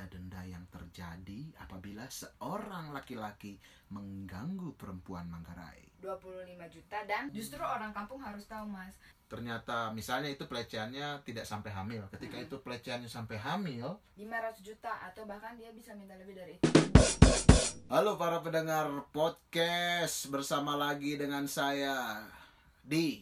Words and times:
denda-denda 0.00 0.40
yang 0.48 0.64
terjadi 0.72 1.52
apabila 1.60 2.08
seorang 2.08 2.96
laki-laki 2.96 3.60
mengganggu 3.92 4.72
perempuan 4.80 5.28
Manggarai. 5.28 5.92
25 6.00 6.56
juta 6.72 6.98
dan 7.04 7.28
justru 7.28 7.60
orang 7.60 7.92
kampung 7.92 8.16
harus 8.24 8.48
tahu 8.48 8.64
mas 8.64 8.96
Ternyata 9.28 9.92
misalnya 9.92 10.32
itu 10.32 10.48
pelecehannya 10.48 11.20
tidak 11.28 11.44
sampai 11.44 11.70
hamil. 11.76 12.08
Ketika 12.16 12.40
itu 12.40 12.56
pelecehannya 12.64 13.12
sampai 13.12 13.36
hamil, 13.36 14.00
500 14.16 14.64
juta 14.64 14.92
atau 15.04 15.28
bahkan 15.28 15.60
dia 15.60 15.68
bisa 15.76 15.92
minta 15.92 16.16
lebih 16.16 16.32
dari 16.32 16.56
itu 16.56 16.66
Halo 17.92 18.16
para 18.16 18.40
pendengar 18.40 18.88
podcast 19.12 20.32
bersama 20.32 20.80
lagi 20.80 21.20
dengan 21.20 21.44
saya 21.44 22.24
di 22.80 23.20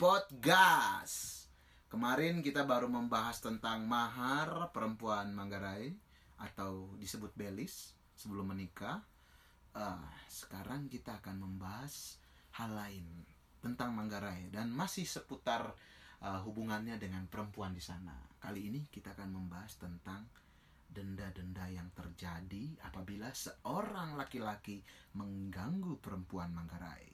Podgas. 0.00 1.44
Kemarin 1.92 2.40
kita 2.42 2.66
baru 2.66 2.88
membahas 2.90 3.38
tentang 3.38 3.86
mahar 3.86 4.72
perempuan 4.74 5.30
Manggarai 5.30 6.03
atau 6.44 6.92
disebut 7.00 7.32
belis 7.32 7.96
sebelum 8.12 8.52
menikah. 8.52 9.00
Ah, 9.74 10.06
sekarang 10.30 10.86
kita 10.86 11.18
akan 11.18 11.42
membahas 11.42 12.20
hal 12.54 12.70
lain 12.76 13.06
tentang 13.58 13.96
Manggarai 13.96 14.52
dan 14.52 14.70
masih 14.70 15.08
seputar 15.08 15.72
ah, 16.22 16.40
hubungannya 16.44 17.00
dengan 17.00 17.26
perempuan 17.26 17.72
di 17.72 17.82
sana. 17.82 18.14
Kali 18.38 18.68
ini 18.68 18.84
kita 18.92 19.16
akan 19.16 19.34
membahas 19.34 19.80
tentang 19.80 20.28
denda-denda 20.94 21.66
yang 21.66 21.90
terjadi 21.90 22.78
apabila 22.86 23.34
seorang 23.34 24.14
laki-laki 24.14 24.78
mengganggu 25.18 25.98
perempuan 25.98 26.54
Manggarai. 26.54 27.10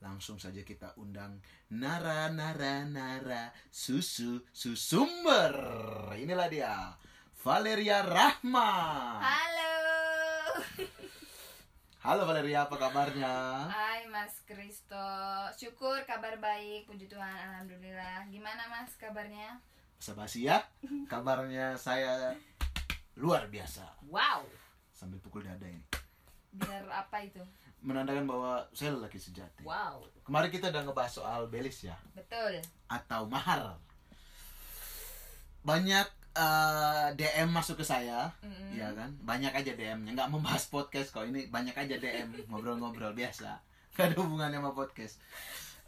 Langsung 0.00 0.40
saja 0.40 0.64
kita 0.64 0.96
undang 0.96 1.44
Nara 1.76 2.32
Nara 2.32 2.88
Nara 2.88 3.52
Susu 3.68 4.40
Susumber. 4.48 5.52
Inilah 6.16 6.48
dia. 6.48 6.96
Valeria 7.40 8.04
Rahma. 8.04 8.68
halo 9.18 9.72
Halo 12.00 12.24
Valeria, 12.24 12.64
apa 12.64 12.76
kabarnya? 12.76 13.68
Hai 13.68 14.08
Mas 14.08 14.40
Kristo 14.44 14.96
syukur 15.54 16.00
kabar 16.04 16.36
baik 16.36 16.88
puji 16.88 17.04
Tuhan 17.06 17.20
alhamdulillah 17.52 18.24
gimana 18.28 18.68
Mas 18.68 18.96
kabarnya 18.96 19.60
Basa-basi 20.00 20.48
ya. 20.48 20.64
Kabarnya 21.04 21.76
saya 21.76 22.32
luar 23.14 23.48
biasa. 23.48 23.84
wow 24.08 24.40
Sambil 24.90 25.20
pukul 25.20 25.44
dada 25.44 25.64
ini. 25.64 25.84
biar 26.50 26.88
apa 26.90 27.20
itu 27.20 27.40
Menandakan 27.80 28.24
bahwa 28.24 28.64
saya 28.72 28.92
lelaki 28.92 29.16
sejati. 29.16 29.60
wow 29.60 30.00
Kemarin 30.24 30.48
kita 30.48 30.68
udah 30.68 30.82
ngebahas 30.82 31.12
soal 31.14 31.40
belis 31.48 31.84
ya. 31.84 31.96
betul 32.12 32.60
atau 32.88 33.28
mahar. 33.28 33.76
Banyak 35.60 36.08
eh, 36.40 37.08
DM 37.14 37.52
masuk 37.52 37.76
ke 37.78 37.84
saya, 37.84 38.32
Mm-mm. 38.40 38.72
ya 38.72 38.88
kan? 38.92 39.12
Banyak 39.20 39.52
aja 39.52 39.72
DM-nya, 39.72 40.16
nggak 40.16 40.30
membahas 40.32 40.64
podcast 40.66 41.12
kok. 41.12 41.28
Ini 41.28 41.46
banyak 41.48 41.76
aja 41.76 41.96
DM 41.96 42.48
ngobrol-ngobrol 42.48 43.12
biasa, 43.12 43.60
nggak 43.92 44.06
ada 44.08 44.16
hubungannya 44.16 44.58
sama 44.58 44.72
podcast. 44.72 45.20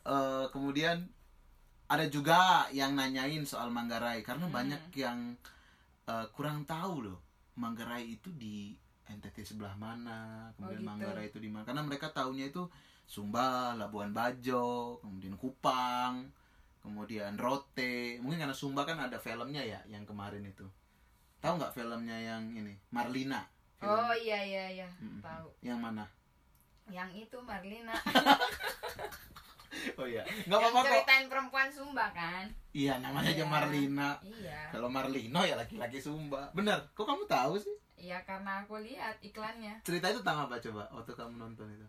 Eh, 0.04 0.46
kemudian 0.50 1.08
ada 1.86 2.04
juga 2.06 2.66
yang 2.70 2.92
nanyain 2.92 3.44
soal 3.44 3.68
Manggarai 3.68 4.20
karena 4.20 4.46
Hmm. 4.48 4.54
banyak 4.54 4.82
yang 4.94 5.18
eh, 6.02 6.26
kurang 6.34 6.66
tahu 6.66 7.06
loh 7.06 7.18
Manggarai 7.54 8.04
itu 8.10 8.28
di 8.32 8.74
NTT 9.06 9.44
sebelah 9.46 9.76
mana, 9.76 10.50
kemudian 10.56 10.80
gitu. 10.80 10.88
Manggarai 10.88 11.24
itu 11.28 11.38
di 11.38 11.46
mana? 11.46 11.62
Karena 11.62 11.84
mereka 11.84 12.10
tahunya 12.10 12.48
itu 12.48 12.64
Sumba, 13.04 13.76
Labuan 13.76 14.10
Bajo, 14.10 14.96
kemudian 14.98 15.36
Kupang, 15.36 16.32
kemudian 16.82 17.34
Rote. 17.34 18.18
Mungkin 18.18 18.38
karena 18.40 18.52
Sumba 18.52 18.82
kan 18.82 18.98
ada 18.98 19.16
filmnya 19.16 19.62
ya 19.62 19.80
yang 19.86 20.02
kemarin 20.02 20.42
itu. 20.42 20.66
Tahu 21.38 21.56
nggak 21.56 21.72
filmnya 21.72 22.14
yang 22.14 22.52
ini 22.52 22.74
Marlina? 22.88 23.42
Film- 23.74 23.90
oh 23.90 24.14
iya 24.14 24.38
iya 24.38 24.64
iya 24.72 24.88
Mm-mm. 24.96 25.18
tahu 25.20 25.50
Yang 25.60 25.78
mana? 25.80 26.04
yang 26.88 27.10
itu 27.10 27.34
Marlina 27.40 27.94
Oh 29.96 30.04
iya, 30.04 30.22
nggak 30.44 30.54
apa-apa 30.54 30.78
kok. 30.78 30.86
ceritain 30.86 31.26
perempuan 31.26 31.66
Sumba 31.66 32.06
kan 32.12 32.44
Iya, 32.70 33.00
namanya 33.00 33.32
aja 33.32 33.40
Iya. 33.40 33.48
Marlina. 33.48 34.10
iya 34.22 34.60
Kalau 34.68 34.86
Marlino 34.86 35.40
ya 35.42 35.56
laki-laki 35.56 35.98
Sumba. 35.98 36.52
Bener, 36.52 36.78
kok 36.92 37.02
kamu 37.02 37.24
tahu 37.26 37.56
sih? 37.56 37.74
iya 37.96 38.18
karena 38.20 38.60
aku 38.60 38.78
lihat 38.78 39.18
iklannya 39.20 39.78
Cerita 39.80 40.10
itu 40.10 40.18
tentang 40.20 40.46
apa 40.46 40.58
coba 40.58 40.86
waktu 40.92 41.12
kamu 41.12 41.34
nonton 41.36 41.66
itu? 41.68 41.86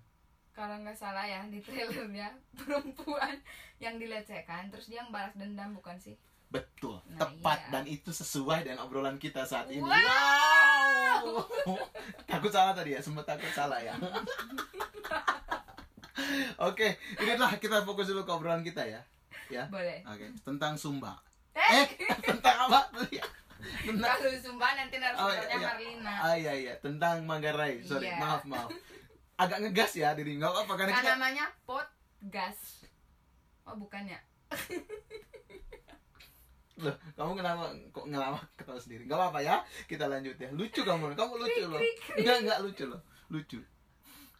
Kalau 0.54 0.78
nggak 0.80 0.94
salah 0.94 1.26
ya 1.26 1.42
di 1.46 1.60
trailernya 1.60 2.30
perempuan 2.58 3.36
yang 3.78 3.98
dilecehkan 3.98 4.70
terus 4.70 4.88
dia 4.88 5.02
balas 5.08 5.34
dendam 5.34 5.74
bukan 5.74 5.98
sih 5.98 6.14
Betul, 6.48 7.02
Nah, 7.10 7.18
tepat 7.18 7.60
iya. 7.60 7.72
dan 7.74 7.84
itu 7.90 8.14
sesuai 8.14 8.62
dengan 8.62 8.86
obrolan 8.86 9.18
kita 9.18 9.42
saat 9.42 9.74
ini. 9.74 9.82
Wow. 9.82 9.90
Wow. 11.66 11.82
takut 12.30 12.54
salah 12.54 12.78
tadi 12.78 12.94
ya, 12.94 13.02
sempat 13.02 13.26
takut 13.26 13.50
salah 13.50 13.82
ya. 13.82 13.98
Oke, 16.62 16.94
inilah 17.18 17.58
kita 17.58 17.82
fokus 17.82 18.06
dulu 18.06 18.22
ke 18.22 18.32
obrolan 18.32 18.62
kita 18.62 18.86
ya. 18.86 19.02
Ya. 19.50 19.66
boleh 19.66 20.06
Oke, 20.06 20.30
tentang 20.42 20.78
Sumba. 20.78 21.18
eh 21.54 21.90
Eh, 21.90 21.90
tentang 22.22 22.70
apa 22.70 22.86
tadi 22.94 23.18
ya? 23.18 23.26
Tentang 23.84 24.14
kalau 24.14 24.38
Sumba 24.38 24.68
nanti 24.74 24.96
narasumbernya 24.98 25.50
iya. 25.52 25.68
Marlina 25.68 26.14
Ah 26.16 26.36
iya 26.38 26.54
iya, 26.54 26.74
tentang 26.78 27.26
Manggarai. 27.26 27.82
Sorry, 27.82 28.08
Iya. 28.08 28.22
maaf 28.22 28.46
maaf. 28.46 28.70
Agak 29.44 29.60
ngegas 29.60 29.92
ya 29.94 30.16
diri 30.16 30.40
nggak 30.40 30.54
apa 30.64 30.74
karena 30.74 30.92
kita 30.96 31.12
namanya 31.16 31.46
pot 31.68 31.88
gas 32.32 32.88
oh 33.68 33.76
bukan 33.76 34.08
ya 34.08 34.20
Loh, 36.82 36.96
kamu 37.14 37.38
kenapa 37.38 37.70
kok 37.94 38.06
ngelawak 38.10 38.44
ketawa 38.58 38.82
sendiri? 38.82 39.06
Gak 39.06 39.14
apa-apa 39.14 39.40
ya, 39.46 39.62
kita 39.86 40.10
lanjut 40.10 40.34
ya. 40.42 40.50
Lucu 40.50 40.82
kamu, 40.82 41.14
kamu 41.14 41.34
lucu 41.38 41.62
loh. 41.70 41.78
Enggak, 42.18 42.38
enggak 42.42 42.60
lucu 42.66 42.84
loh. 42.90 43.02
Lucu. 43.30 43.62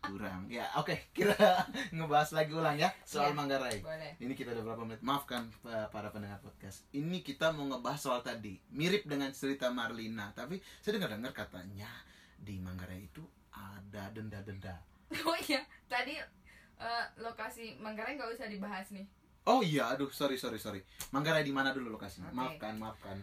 Kurang. 0.02 0.50
Ya, 0.50 0.66
oke, 0.76 1.14
kita 1.14 1.38
ngebahas 1.96 2.34
lagi 2.36 2.52
ulang 2.52 2.76
ya 2.76 2.90
soal 3.06 3.32
Iya. 3.32 3.38
Manggarai. 3.38 3.78
boleh 3.80 4.12
Ini 4.18 4.34
kita 4.34 4.52
udah 4.52 4.64
berapa 4.66 4.82
menit? 4.84 5.00
Maafkan 5.06 5.48
eh, 5.64 5.88
para 5.94 6.10
pendengar 6.10 6.42
podcast. 6.42 6.90
Ini 6.92 7.22
kita 7.22 7.54
mau 7.54 7.70
ngebahas 7.70 8.02
soal 8.02 8.20
tadi, 8.26 8.58
mirip 8.74 9.06
dengan 9.06 9.30
cerita 9.32 9.70
Marlina, 9.70 10.34
tapi 10.36 10.60
saya 10.82 10.98
dengar-dengar 10.98 11.32
katanya 11.32 11.88
di 12.36 12.58
Manggarai 12.60 13.08
itu 13.08 13.24
ada 13.54 14.10
denda-denda. 14.10 14.82
oh 15.30 15.38
iya 15.40 15.62
tadi 15.86 16.18
eh, 16.78 17.06
lokasi 17.18 17.78
Manggarai 17.78 18.16
nggak 18.16 18.34
usah 18.34 18.48
dibahas 18.48 18.90
nih 18.92 19.06
Oh 19.44 19.60
iya, 19.60 19.92
aduh, 19.92 20.08
sorry 20.08 20.40
sorry 20.40 20.56
sorry. 20.56 20.80
Manggarai 21.12 21.44
di 21.44 21.52
mana 21.52 21.76
dulu 21.76 21.92
lokasinya? 21.92 22.32
Oke. 22.32 22.40
Maafkan, 22.40 22.80
maafkan. 22.80 23.18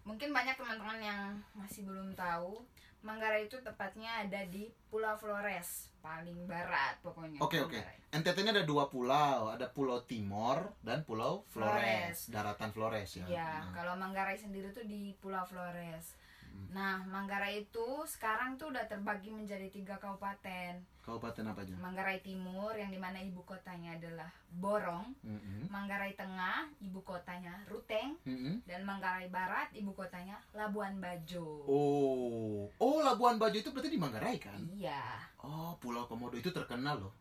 mungkin 0.00 0.32
banyak 0.32 0.56
teman-teman 0.56 0.96
yang 0.96 1.36
masih 1.52 1.84
belum 1.84 2.16
tahu 2.16 2.64
Manggarai 2.98 3.44
itu 3.44 3.60
tepatnya 3.60 4.24
ada 4.24 4.48
di 4.48 4.72
Pulau 4.88 5.12
Flores 5.14 5.92
paling 6.00 6.48
barat 6.48 6.96
pokoknya 6.98 7.36
Oke 7.38 7.60
oke. 7.60 7.76
Manggarai. 7.76 8.00
NTT 8.16 8.36
ini 8.40 8.50
ada 8.50 8.64
dua 8.64 8.88
pulau, 8.88 9.52
ada 9.52 9.68
Pulau 9.68 10.00
Timor 10.02 10.72
dan 10.80 11.04
Pulau 11.04 11.44
Flores, 11.44 11.76
Flores. 11.76 12.18
daratan 12.32 12.72
Flores 12.72 13.10
ya. 13.14 13.26
Ya, 13.28 13.50
Nah, 13.60 13.76
kalau 13.76 13.94
Manggarai 13.94 14.34
sendiri 14.34 14.72
tuh 14.72 14.88
di 14.88 15.12
Pulau 15.20 15.44
Flores. 15.44 16.16
Hmm. 16.48 16.68
Nah, 16.70 17.00
Manggarai 17.04 17.64
itu 17.64 17.86
sekarang 18.04 18.56
tuh 18.56 18.68
udah 18.68 18.84
terbagi 18.84 19.28
menjadi 19.28 19.68
tiga 19.68 19.96
kabupaten. 19.96 20.80
Kabupaten 21.00 21.44
apa 21.48 21.64
aja? 21.64 21.72
Manggarai 21.80 22.20
Timur 22.20 22.76
yang 22.76 22.88
di 22.88 23.00
mana 23.00 23.16
ibu 23.16 23.40
kotanya 23.42 23.96
adalah 23.96 24.28
Borong, 24.52 25.16
Mm-mm. 25.24 25.72
Manggarai 25.72 26.12
Tengah 26.12 26.68
ibu 26.78 27.00
kotanya 27.00 27.56
Ruteng, 27.64 28.20
Mm-mm. 28.28 28.60
dan 28.68 28.84
Manggarai 28.84 29.28
Barat 29.28 29.72
ibu 29.72 29.96
kotanya 29.96 30.36
Labuan 30.52 31.00
Bajo. 31.00 31.64
Oh, 31.64 32.68
oh 32.76 32.98
Labuan 33.00 33.40
Bajo 33.40 33.56
itu 33.56 33.72
berarti 33.72 33.88
di 33.88 33.96
Manggarai 33.96 34.36
kan? 34.36 34.60
Iya, 34.68 35.00
Oh, 35.40 35.72
Pulau 35.80 36.04
Komodo 36.04 36.36
itu 36.36 36.52
terkenal 36.52 37.00
loh. 37.00 37.14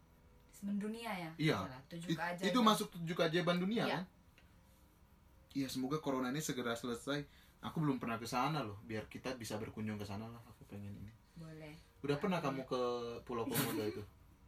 mendunia 0.57 1.13
ya. 1.13 1.31
Iya. 1.37 1.57
Yalah, 1.63 1.81
tujuh 1.87 2.09
keajaiban. 2.11 2.49
itu 2.49 2.59
masuk 2.59 2.87
tujuh 2.91 3.15
keajaiban 3.15 3.61
dunia 3.61 3.85
Iya. 3.85 3.93
kan? 3.93 4.03
Iya, 5.53 5.67
semoga 5.69 5.97
corona 5.97 6.27
ini 6.27 6.41
segera 6.41 6.73
selesai. 6.73 7.23
Aku 7.61 7.81
belum 7.81 7.97
pernah 7.97 8.15
ke 8.15 8.25
sana 8.25 8.61
loh, 8.61 8.77
biar 8.83 9.07
kita 9.07 9.33
bisa 9.33 9.57
berkunjung 9.57 9.97
ke 9.97 10.05
sana 10.05 10.25
lah. 10.25 10.41
Aku 10.45 10.63
pengen 10.65 10.93
ini. 10.93 11.11
Boleh. 11.33 11.73
Udah 12.01 12.17
pernah 12.17 12.37
kamu 12.37 12.63
ke 12.63 12.81
Pulau 13.23 13.45
Komodo 13.49 13.83
itu? 13.83 14.03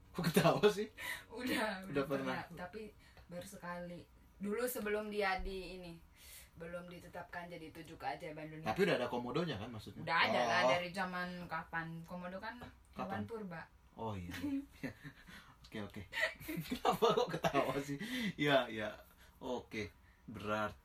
Kok 0.10 0.24
ketawa 0.26 0.66
sih? 0.68 0.88
Udah, 1.40 1.86
Udah 1.86 2.04
pernah. 2.06 2.38
Tapi 2.54 2.94
baru 3.28 3.46
sekali. 3.46 4.06
Dulu 4.40 4.64
sebelum 4.64 5.10
dia 5.10 5.42
di 5.42 5.76
ini 5.76 5.94
belum 6.60 6.92
ditetapkan 6.92 7.48
jadi 7.48 7.72
tujuh 7.72 7.96
keajaiban 7.96 8.52
dunia. 8.52 8.68
Tapi 8.68 8.84
udah 8.84 9.00
ada 9.00 9.08
komodonya 9.08 9.56
kan 9.56 9.72
maksudnya? 9.72 10.04
Udah 10.04 10.18
ada 10.28 10.42
lah 10.44 10.62
Oh. 10.68 10.70
dari 10.76 10.90
zaman 10.92 11.48
kapan? 11.48 11.88
Komodo 12.04 12.36
kan 12.36 12.60
Kapan? 12.92 13.24
hewan 13.24 13.24
purba. 13.24 13.62
Oh 13.96 14.12
iya. 14.12 14.32
Oke 15.70 15.80
oke. 15.80 16.02
Kenapa 16.66 17.06
kok 17.16 17.30
ketawa 17.32 17.78
sih? 17.80 17.96
Ya 18.36 18.66
ya. 18.68 18.92
Oke. 19.40 19.94
Berarti 20.26 20.76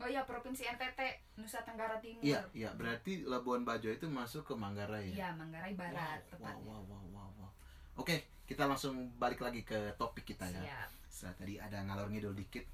Oh 0.00 0.08
iya 0.08 0.24
provinsi 0.24 0.64
NTT 0.64 1.00
Nusa 1.36 1.60
Tenggara 1.60 2.00
Timur. 2.00 2.24
Iya, 2.24 2.40
iya. 2.56 2.72
Berarti 2.72 3.28
Labuan 3.28 3.68
Bajo 3.68 3.92
itu 3.92 4.08
masuk 4.08 4.48
ke 4.48 4.54
Manggarai 4.56 5.12
ya? 5.12 5.16
Iya, 5.16 5.28
Manggarai 5.36 5.76
Barat 5.76 6.24
wow, 6.24 6.30
tepatnya. 6.32 6.64
wow, 6.64 6.82
wow, 6.88 7.04
wow, 7.12 7.28
wow. 7.36 7.50
Oke, 8.00 8.44
kita 8.48 8.64
langsung 8.64 9.12
balik 9.16 9.44
lagi 9.44 9.60
ke 9.60 9.92
topik 9.96 10.24
kita 10.24 10.48
ya. 10.48 10.64
Siap. 10.64 10.88
Setelah 11.12 11.34
tadi 11.36 11.54
ada 11.60 11.78
ngalor 11.84 12.08
ngidul 12.08 12.32
dikit. 12.32 12.64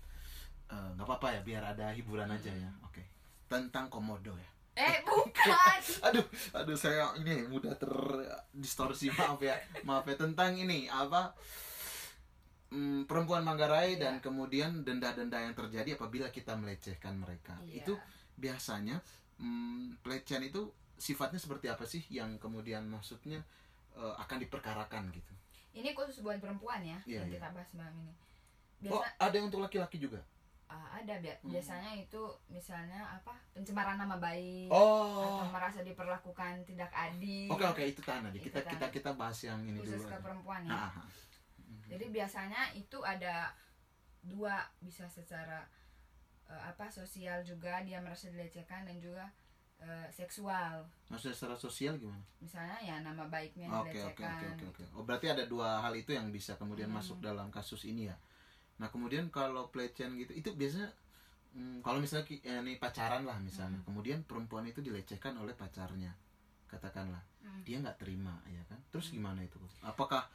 Eh, 0.70 0.88
nggak 0.94 1.06
apa-apa 1.06 1.34
ya, 1.34 1.40
biar 1.42 1.62
ada 1.74 1.90
hiburan 1.90 2.30
aja 2.30 2.54
ya. 2.54 2.70
Oke. 2.86 3.02
Tentang 3.50 3.90
komodo 3.90 4.34
ya. 4.38 4.50
eh 4.72 5.02
bukan 5.04 5.80
aduh 6.08 6.24
aduh 6.56 6.72
saya 6.72 7.12
ini 7.20 7.44
mudah 7.44 7.76
terdistorsi 7.76 9.12
maaf 9.12 9.36
ya 9.44 9.52
maaf 9.84 10.08
ya 10.08 10.16
tentang 10.16 10.56
ini 10.56 10.88
apa 10.88 11.36
mm, 12.72 13.04
perempuan 13.04 13.42
Manggarai 13.42 13.94
dan 13.94 14.16
Iya. 14.16 14.22
kemudian 14.22 14.80
denda-denda 14.80 15.36
yang 15.38 15.52
terjadi 15.52 15.94
apabila 15.94 16.26
kita 16.28 16.52
melecehkan 16.54 17.14
mereka 17.14 17.60
Iya. 17.62 17.84
itu 17.84 17.94
biasanya 18.34 18.96
mm, 19.36 20.00
pelecehan 20.00 20.42
itu 20.42 20.66
sifatnya 20.96 21.36
seperti 21.36 21.66
apa 21.66 21.84
sih 21.84 22.00
yang 22.08 22.38
kemudian 22.38 22.86
maksudnya 22.86 23.44
eh, 23.92 24.14
akan 24.16 24.40
diperkarakan 24.40 25.10
gitu 25.10 25.32
ini 25.72 25.92
khusus 25.92 26.20
buat 26.20 26.36
perempuan 26.36 26.80
ya 26.80 26.96
Iya, 27.04 27.20
yang 27.20 27.28
iya. 27.28 27.34
kita 27.36 27.48
bahas 27.50 27.70
malam 27.72 27.92
ini 27.98 28.12
oh 28.88 28.98
biasa 28.98 29.20
ada 29.20 29.34
yang 29.34 29.46
untuk 29.46 29.60
laki-laki 29.60 29.96
juga 29.96 30.20
ah, 30.66 30.96
ada 30.96 31.14
bi- 31.18 31.28
Hmm. 31.38 31.50
biasanya 31.50 31.92
itu 31.94 32.22
misalnya 32.48 33.04
apa 33.12 33.34
pencemaran 33.52 33.94
nama 33.94 34.16
baik 34.16 34.68
oh 34.68 35.20
atau 35.38 35.48
merasa 35.50 35.80
diperlakukan 35.82 36.64
tidak 36.64 36.88
adil 36.90 37.46
oke 37.48 37.64
oke 37.68 37.82
itu 37.84 38.00
tahan 38.00 38.24
nanti 38.24 38.38
Itu 38.38 38.48
kita 38.48 38.60
kita 38.64 38.78
tahan. 38.80 38.92
kita 38.92 39.10
bahas 39.12 39.38
yang 39.42 39.60
ini 39.62 39.76
khusus 39.76 39.98
dulu 39.98 40.06
ke 40.06 40.14
aja. 40.14 40.22
perempuan 40.22 40.60
ya 40.62 40.72
Ah, 40.72 40.92
ah. 41.72 41.86
jadi 41.88 42.06
biasanya 42.12 42.76
itu 42.76 42.98
ada 43.00 43.52
dua 44.22 44.60
bisa 44.78 45.08
secara 45.08 45.64
eh, 46.46 46.62
apa 46.62 46.86
sosial 46.92 47.42
juga 47.42 47.80
dia 47.82 47.98
merasa 47.98 48.28
dilecehkan 48.30 48.86
dan 48.86 49.00
juga 49.02 49.26
eh, 49.82 50.06
seksual 50.12 50.86
maksudnya 51.10 51.34
secara 51.34 51.56
sosial 51.58 51.98
gimana 51.98 52.22
misalnya 52.38 52.78
ya 52.84 53.02
nama 53.02 53.26
baiknya 53.26 53.66
Oke 53.82 53.98
oke 53.98 54.22
dilecehkan 54.22 54.36
oke 54.36 54.46
oke 54.46 54.64
oke. 54.70 54.84
Oh 54.94 55.02
berarti 55.02 55.26
ada 55.32 55.44
dua 55.48 55.82
hal 55.82 55.94
itu 55.98 56.14
yang 56.14 56.30
bisa 56.30 56.54
kemudian 56.60 56.92
Hmm. 56.92 57.02
masuk 57.02 57.18
dalam 57.18 57.50
kasus 57.50 57.82
ini 57.88 58.06
ya. 58.06 58.16
Nah 58.78 58.88
kemudian 58.90 59.26
kalau 59.30 59.70
pelecehan 59.74 60.14
gitu 60.18 60.32
itu 60.34 60.50
biasanya 60.54 60.90
hmm, 61.52 61.84
kalau 61.84 61.98
misalnya 62.00 62.26
eh, 62.46 62.60
nih 62.64 62.76
pacaran 62.80 63.22
lah 63.28 63.36
misalnya, 63.42 63.76
Hmm. 63.82 63.86
kemudian 63.90 64.18
perempuan 64.24 64.64
itu 64.64 64.80
dilecehkan 64.80 65.36
oleh 65.36 65.52
pacarnya, 65.52 66.14
katakanlah 66.70 67.20
Hmm. 67.44 67.60
dia 67.66 67.76
nggak 67.82 67.98
terima 68.00 68.38
ya 68.48 68.62
kan? 68.70 68.78
Terus 68.94 69.10
Hmm. 69.12 69.20
gimana 69.20 69.40
itu? 69.44 69.58
Apakah 69.84 70.26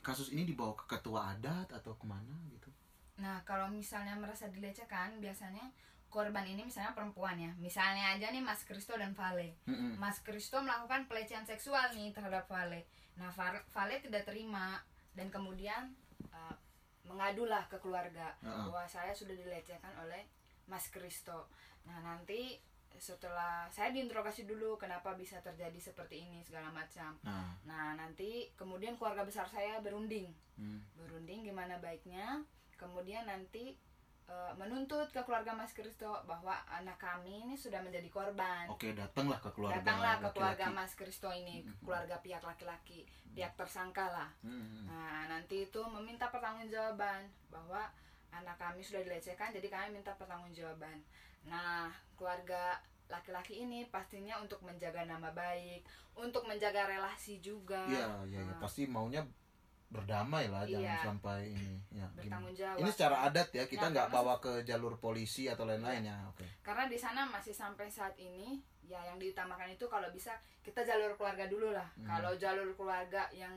kasus 0.00 0.32
ini 0.32 0.48
dibawa 0.48 0.72
ke 0.78 0.84
ketua 0.86 1.34
adat 1.36 1.68
atau 1.72 1.94
ke 1.94 2.06
mana 2.06 2.34
gitu? 2.52 2.70
Nah, 3.18 3.42
kalau 3.42 3.66
misalnya 3.66 4.14
merasa 4.14 4.46
dilecehkan, 4.46 5.18
biasanya 5.18 5.66
korban 6.08 6.46
ini 6.48 6.64
misalnya 6.64 6.96
perempuan 6.96 7.36
ya. 7.36 7.52
Misalnya 7.60 8.16
aja 8.16 8.32
nih 8.32 8.40
Mas 8.40 8.64
Kristo 8.64 8.96
dan 8.96 9.12
Vale. 9.12 9.58
Mm-mm. 9.68 10.00
Mas 10.00 10.22
Kristo 10.24 10.62
melakukan 10.62 11.04
pelecehan 11.10 11.44
seksual 11.44 11.92
nih 11.92 12.14
terhadap 12.14 12.48
Vale. 12.48 12.88
Nah, 13.20 13.28
Vale 13.74 13.96
tidak 14.00 14.24
terima 14.24 14.80
dan 15.12 15.28
kemudian 15.28 15.92
uh, 16.30 16.56
mengadulah 17.04 17.66
ke 17.66 17.76
keluarga 17.82 18.32
Heeh. 18.40 18.64
bahwa 18.70 18.86
saya 18.86 19.12
sudah 19.12 19.34
dilecehkan 19.34 19.92
oleh 20.00 20.24
Mas 20.70 20.88
Kristo. 20.88 21.50
Nah, 21.84 22.00
nanti 22.00 22.56
setelah 22.96 23.68
saya 23.68 23.92
diinterogasi 23.92 24.42
dulu 24.42 24.74
kenapa 24.74 25.12
bisa 25.12 25.38
terjadi 25.38 25.76
seperti 25.78 26.24
ini 26.24 26.40
segala 26.40 26.70
macam. 26.70 27.14
Nah, 27.20 27.52
Nah, 27.62 27.92
nanti 27.94 28.48
kemudian 28.54 28.96
keluarga 28.96 29.22
besar 29.22 29.44
saya 29.44 29.78
berunding 29.78 30.32
hmm. 30.56 30.96
berunding 30.96 31.44
gimana 31.44 31.76
baiknya 31.76 32.40
kemudian 32.74 33.22
nanti 33.22 33.76
e, 34.24 34.34
menuntut 34.54 35.08
ke 35.08 35.20
keluarga 35.20 35.52
Mas 35.52 35.70
Kristo 35.70 36.10
bahwa 36.24 36.56
anak 36.66 36.96
kami 36.96 37.44
ini 37.44 37.54
sudah 37.54 37.78
menjadi 37.78 38.08
korban 38.08 38.66
oke 38.66 38.88
datanglah 38.92 39.38
ke 39.38 39.50
keluarga. 39.50 39.76
datanglah 39.78 40.14
ke 40.14 40.20
laki-laki. 40.20 40.34
keluarga 40.34 40.66
Mas 40.70 40.92
Kristo 40.94 41.28
ini 41.28 41.60
Mhm. 41.60 41.80
keluarga 41.80 42.16
pihak 42.18 42.42
laki-laki 42.42 43.04
pihak 43.30 43.52
tersangka 43.54 44.06
lah 44.08 44.30
Hmm. 44.40 44.84
nah 44.84 45.28
nanti 45.28 45.64
itu 45.64 45.80
meminta 45.84 46.26
pertanggungjawaban 46.28 47.20
bahwa 47.48 47.86
anak 48.30 48.56
kami 48.56 48.80
sudah 48.80 49.00
dilecehkan 49.00 49.50
jadi 49.50 49.66
kami 49.66 49.96
minta 49.96 50.12
pertanggungjawaban 50.14 51.00
nah 51.44 51.88
keluarga 52.14 52.76
laki-laki 53.06 53.64
ini 53.64 53.88
pastinya 53.88 54.36
untuk 54.36 54.60
menjaga 54.60 55.02
nama 55.02 55.32
baik 55.32 55.80
untuk 56.12 56.44
menjaga 56.44 56.84
relasi 56.86 57.40
juga 57.40 57.88
Iya, 57.88 58.04
iya, 58.26 58.38
iya. 58.38 58.52
Nah, 58.52 58.60
Pasti 58.60 58.84
maunya 58.84 59.24
berdamai 59.88 60.52
lah, 60.52 60.68
jangan 60.68 60.84
Iya. 60.84 61.00
sampai 61.00 61.38
ini. 61.48 61.80
Ya, 61.88 62.04
bertanggung 62.12 62.52
jawab 62.52 62.76
Ini 62.76 62.90
secara 62.92 63.16
adat 63.24 63.48
ya, 63.48 63.64
kita 63.64 63.88
Ya, 63.88 63.92
nggak 63.96 64.06
karena 64.12 64.16
bawa 64.20 64.34
ke 64.36 64.52
jalur 64.62 65.00
polisi 65.00 65.48
atau 65.48 65.64
lain-lain 65.64 66.04
ya. 66.04 66.16
Oke. 66.28 66.44
karena 66.60 66.84
di 66.84 67.00
sana 67.00 67.24
masih 67.24 67.56
sampai 67.56 67.88
saat 67.88 68.12
ini 68.18 68.60
ya 68.84 69.00
yang 69.02 69.16
diutamakan 69.16 69.72
itu 69.72 69.84
kalau 69.86 70.12
bisa 70.12 70.36
kita 70.60 70.84
jalur 70.84 71.16
keluarga 71.16 71.48
dulu 71.48 71.72
lah 71.72 71.88
Hmm. 71.96 72.04
kalau 72.04 72.36
jalur 72.36 72.68
keluarga 72.74 73.24
yang 73.32 73.56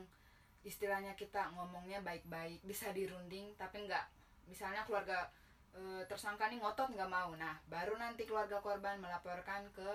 istilahnya 0.62 1.12
kita 1.12 1.52
ngomongnya 1.52 2.00
baik-baik 2.00 2.64
bisa 2.64 2.88
dirunding 2.90 3.52
tapi 3.54 3.84
nggak 3.84 4.04
misalnya 4.50 4.82
keluarga 4.86 5.30
e, 5.74 6.04
tersangka 6.06 6.48
nih 6.50 6.58
ngotot 6.60 6.92
nggak 6.92 7.10
mau 7.10 7.32
nah 7.36 7.56
baru 7.66 7.96
nanti 7.98 8.26
keluarga 8.28 8.58
korban 8.60 8.98
melaporkan 8.98 9.66
ke 9.72 9.90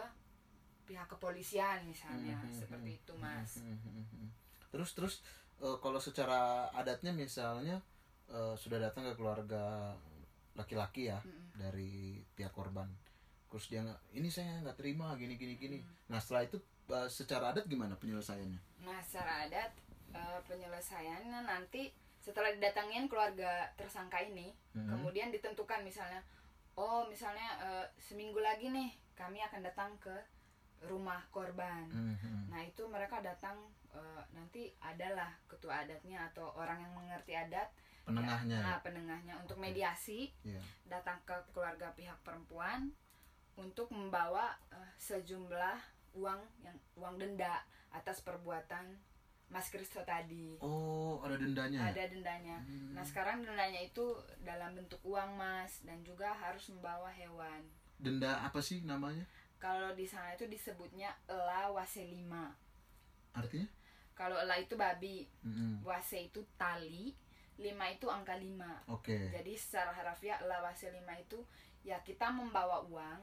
pihak 0.88 1.08
kepolisian 1.12 1.84
misalnya 1.84 2.40
Hmm, 2.40 2.48
hmm, 2.48 2.60
seperti 2.64 2.92
hmm, 2.96 3.00
itu 3.04 3.14
mas 3.20 3.52
hmm, 3.60 3.76
hmm, 3.76 3.92
hmm, 3.92 4.08
hmm. 4.08 4.30
Terus 4.72 4.90
terus 4.96 5.16
eh, 5.60 5.78
kalau 5.84 6.00
secara 6.00 6.72
adatnya 6.72 7.12
misalnya 7.12 7.84
eh, 8.32 8.56
sudah 8.56 8.80
datang 8.80 9.04
ke 9.12 9.14
keluarga 9.20 9.96
laki-laki 10.56 11.12
ya 11.12 11.20
Mm-mm. 11.22 11.54
dari 11.60 12.24
pihak 12.34 12.50
korban. 12.56 12.90
Terus 13.48 13.70
dia 13.70 13.86
nggak, 13.86 14.00
ini 14.18 14.28
saya 14.28 14.60
nggak 14.66 14.76
terima 14.80 15.14
gini 15.16 15.38
gini 15.38 15.56
gini. 15.56 15.78
Hmm. 15.80 16.16
Nah 16.16 16.20
setelah 16.20 16.44
itu 16.50 16.58
secara 17.12 17.52
adat 17.52 17.68
gimana 17.68 18.00
penyelesaiannya? 18.00 18.88
Nah, 18.88 19.00
secara 19.04 19.44
adat 19.44 19.72
penyelesaiannya 20.48 21.44
nanti 21.44 21.92
setelah 22.28 22.52
didatangin 22.52 23.08
keluarga 23.08 23.72
tersangka 23.74 24.20
ini, 24.20 24.52
Hmm. 24.76 24.92
kemudian 24.92 25.32
ditentukan 25.32 25.80
misalnya, 25.82 26.20
oh 26.76 27.08
misalnya 27.08 27.48
eh, 27.64 27.86
seminggu 27.98 28.38
lagi 28.38 28.68
nih 28.68 28.92
kami 29.16 29.40
akan 29.40 29.64
datang 29.64 29.96
ke 29.98 30.12
rumah 30.84 31.24
korban. 31.32 31.88
Hmm. 31.88 32.52
Nah 32.52 32.62
itu 32.62 32.84
mereka 32.86 33.24
datang 33.24 33.56
eh, 33.90 34.24
nanti 34.30 34.68
adalah 34.78 35.32
ketua 35.48 35.82
adatnya 35.82 36.28
atau 36.28 36.52
orang 36.54 36.78
yang 36.80 36.94
mengerti 36.94 37.34
adat, 37.34 37.72
Penengahnya. 38.04 38.60
nah 38.62 38.76
ya? 38.78 38.84
penengahnya 38.84 39.34
untuk 39.40 39.58
mediasi 39.58 40.30
Iya. 40.44 40.60
datang 40.86 41.18
ke 41.24 41.34
keluarga 41.50 41.90
pihak 41.94 42.20
perempuan 42.22 42.92
untuk 43.56 43.88
membawa 43.90 44.52
eh, 44.70 44.92
sejumlah 44.98 45.80
uang 46.14 46.42
yang 46.62 46.78
uang 46.96 47.16
denda 47.18 47.64
atas 47.90 48.22
perbuatan 48.22 49.00
Mas 49.48 49.72
Kristo 49.72 50.04
tadi. 50.04 50.60
Oh 50.60 51.24
ada 51.24 51.40
dendanya. 51.40 51.80
ya? 51.80 51.96
Ada 51.96 52.04
dendanya. 52.12 52.58
Hmm. 52.68 52.92
Nah 52.92 53.04
sekarang 53.08 53.40
dendanya 53.40 53.80
itu 53.80 54.12
dalam 54.44 54.76
bentuk 54.76 55.00
uang 55.08 55.40
mas 55.40 55.80
dan 55.88 56.04
juga 56.04 56.36
harus 56.36 56.68
membawa 56.68 57.08
hewan. 57.16 57.64
Denda 57.96 58.44
apa 58.44 58.60
sih 58.60 58.84
namanya? 58.84 59.24
Kalau 59.58 59.96
di 59.96 60.06
sana 60.06 60.36
itu 60.36 60.46
disebutnya 60.46 61.16
ela 61.26 61.72
wase 61.72 62.04
lima. 62.06 62.54
Artinya? 63.34 63.66
Kalau 64.14 64.38
ela 64.38 64.58
itu 64.58 64.74
babi, 64.76 65.30
Hmm, 65.46 65.80
wase 65.82 66.30
itu 66.30 66.42
tali, 66.58 67.14
lima 67.58 67.90
itu 67.90 68.06
angka 68.10 68.38
lima. 68.38 68.82
Oke. 68.90 69.30
Jadi 69.34 69.54
secara 69.58 69.90
harafiah 69.94 70.38
ela 70.44 70.62
wase 70.62 70.92
lima 70.94 71.16
itu 71.18 71.42
ya 71.82 71.98
kita 72.04 72.30
membawa 72.30 72.84
uang 72.86 73.22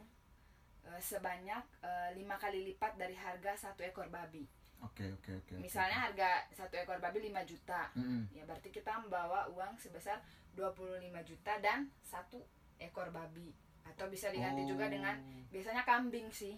eh, 0.88 1.00
sebanyak 1.02 1.62
eh, 1.84 2.10
lima 2.16 2.34
kali 2.40 2.64
lipat 2.72 2.96
dari 2.98 3.14
harga 3.14 3.54
satu 3.54 3.84
ekor 3.84 4.08
babi. 4.10 4.46
Oke 4.84 5.04
oke 5.10 5.30
oke. 5.34 5.54
Misalnya 5.58 5.98
harga 6.02 6.28
satu 6.50 6.76
ekor 6.76 6.98
babi 6.98 7.24
5 7.24 7.40
juta. 7.42 7.88
Hmm, 7.92 8.28
Ya 8.30 8.44
berarti 8.44 8.68
kita 8.68 8.92
membawa 8.98 9.48
uang 9.48 9.74
sebesar 9.74 10.20
25 10.52 11.00
juta 11.22 11.52
dan 11.58 11.88
satu 12.02 12.38
ekor 12.76 13.08
babi. 13.10 13.48
Atau 13.82 14.08
bisa 14.08 14.28
diganti 14.28 14.64
juga 14.64 14.86
dengan 14.86 15.16
Oh. 15.16 15.44
biasanya 15.50 15.82
kambing 15.82 16.28
sih 16.30 16.56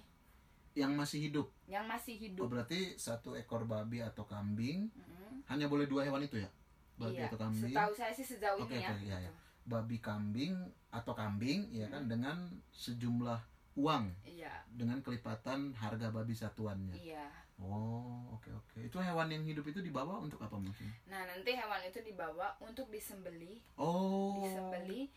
yang 0.72 0.92
masih 0.92 1.22
hidup. 1.22 1.48
yang 1.66 1.84
masih 1.84 2.14
Oh, 2.14 2.20
hidup. 2.20 2.46
berarti 2.48 2.80
satu 2.96 3.32
ekor 3.32 3.64
babi 3.64 3.98
atau 3.98 4.22
kambing 4.22 4.86
Mm-mm. 4.88 5.40
hanya 5.46 5.66
boleh 5.66 5.86
dua 5.86 6.04
hewan 6.04 6.20
itu 6.20 6.36
ya? 6.36 6.50
Babi 6.96 7.16
Iya. 7.16 7.26
atau 7.26 7.38
kambing? 7.38 7.72
Setahu 7.72 7.92
saya 7.92 8.12
sih 8.12 8.26
sejauh 8.26 8.60
Oke, 8.60 8.72
ini 8.72 8.82
ya. 8.82 8.90
oke, 8.90 9.00
iya, 9.00 9.16
gitu. 9.16 9.24
iya. 9.24 9.30
Babi 9.66 9.96
kambing 9.98 10.52
atau 10.90 11.12
kambing 11.12 11.68
ya 11.70 11.86
kan 11.86 12.04
Hmm. 12.04 12.10
dengan 12.10 12.36
sejumlah 12.70 13.40
uang 13.76 14.04
Iya. 14.24 14.52
dengan 14.68 14.98
kelipatan 14.98 15.72
harga 15.72 16.08
babi 16.08 16.32
satuannya. 16.32 16.96
Iya. 16.96 17.28
Oh, 17.56 18.32
oke 18.32 18.52
oke. 18.52 18.78
Itu 18.82 18.98
hewan 18.98 19.28
yang 19.28 19.40
hidup 19.42 19.64
itu 19.64 19.80
dibawa 19.80 20.20
untuk 20.20 20.40
apa 20.40 20.56
maksudnya? 20.56 20.92
Nah, 21.06 21.24
nanti 21.24 21.52
hewan 21.52 21.80
itu 21.82 22.00
dibawa 22.00 22.52
untuk 22.58 22.88
disembeli, 22.88 23.60
Oh. 23.76 24.40
disembeli. 24.40 25.08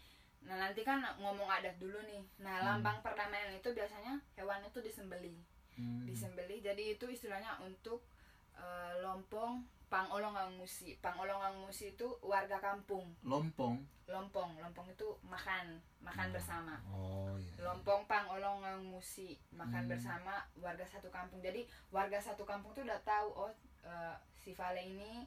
Nah, 0.42 0.56
nanti 0.58 0.82
kan 0.82 1.04
ngomong 1.20 1.48
adat 1.50 1.76
dulu 1.76 2.00
nih. 2.02 2.24
Nah, 2.40 2.56
Hmm. 2.58 2.66
lambang 2.80 3.00
perdamaian 3.00 3.52
itu 3.52 3.70
biasanya 3.70 4.20
hewan 4.36 4.64
itu 4.64 4.80
disembeli. 4.80 5.36
Hmm. 5.72 6.04
disembeli 6.04 6.60
jadi 6.60 7.00
itu 7.00 7.08
istilahnya 7.08 7.56
untuk 7.64 8.04
eh, 8.52 8.94
lompong 9.00 9.64
pangolongang 9.90 10.54
musi 10.54 10.94
pangolongang 10.98 11.58
musi 11.58 11.92
itu 11.92 12.08
warga 12.22 12.58
kampung 12.58 13.10
Lompong. 13.22 13.82
lompong 14.06 14.52
lompong 14.56 14.88
itu 14.88 15.08
makan 15.24 15.78
makan 16.00 16.28
Hmm. 16.28 16.36
bersama 16.36 16.76
Oh 16.88 17.34
iya. 17.36 17.54
lompong 17.60 18.06
pangolongang 18.06 18.80
musi 18.84 19.34
makan 19.52 19.84
Hmm. 19.84 19.92
bersama 19.92 20.34
warga 20.56 20.82
satu 20.84 21.10
kampung 21.10 21.38
jadi 21.40 21.62
warga 21.90 22.18
satu 22.18 22.42
kampung 22.44 22.72
tuh 22.72 22.82
udah 22.84 23.02
tahu 23.04 23.30
oh 23.36 23.52
eh, 23.82 24.16
si 24.36 24.54
Vale 24.54 24.82
ini 24.84 25.26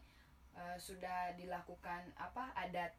eh, 0.52 0.76
sudah 0.76 1.34
dilakukan 1.34 2.14
apa 2.14 2.54
adat 2.54 2.94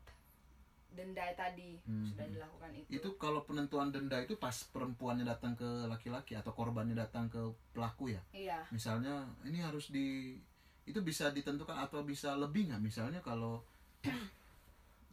denda 0.89 1.25
tadi 1.33 1.81
Hmm. 1.81 2.05
sudah 2.05 2.27
dilakukan 2.27 2.69
itu. 2.75 2.87
itu 2.93 3.09
kalau 3.17 3.41
penentuan 3.41 3.89
denda 3.89 4.19
itu 4.19 4.35
pas 4.35 4.53
perempuannya 4.65 5.23
datang 5.23 5.53
ke 5.53 5.65
laki-laki 5.85 6.33
atau 6.33 6.51
korbannya 6.51 6.93
datang 6.93 7.25
ke 7.27 7.41
pelaku 7.71 8.11
ya 8.11 8.21
Iya. 8.31 8.61
misalnya 8.69 9.25
ini 9.41 9.57
harus 9.57 9.89
di 9.89 10.37
itu 10.83 10.99
bisa 10.99 11.31
ditentukan 11.31 11.77
atau 11.79 12.03
bisa 12.03 12.35
lebih 12.35 12.67
nggak 12.69 12.83
misalnya 12.83 13.19
kalau 13.23 13.63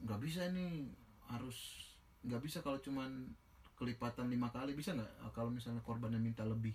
nggak 0.03 0.21
bisa 0.21 0.49
ini 0.51 0.91
harus 1.29 1.87
nggak 2.27 2.43
bisa 2.43 2.59
kalau 2.61 2.81
cuman 2.83 3.31
kelipatan 3.79 4.29
lima 4.29 4.51
kali 4.51 4.75
bisa 4.75 4.93
nggak 4.93 5.33
kalau 5.33 5.49
misalnya 5.49 5.81
korbannya 5.81 6.21
minta 6.21 6.45
lebih 6.45 6.75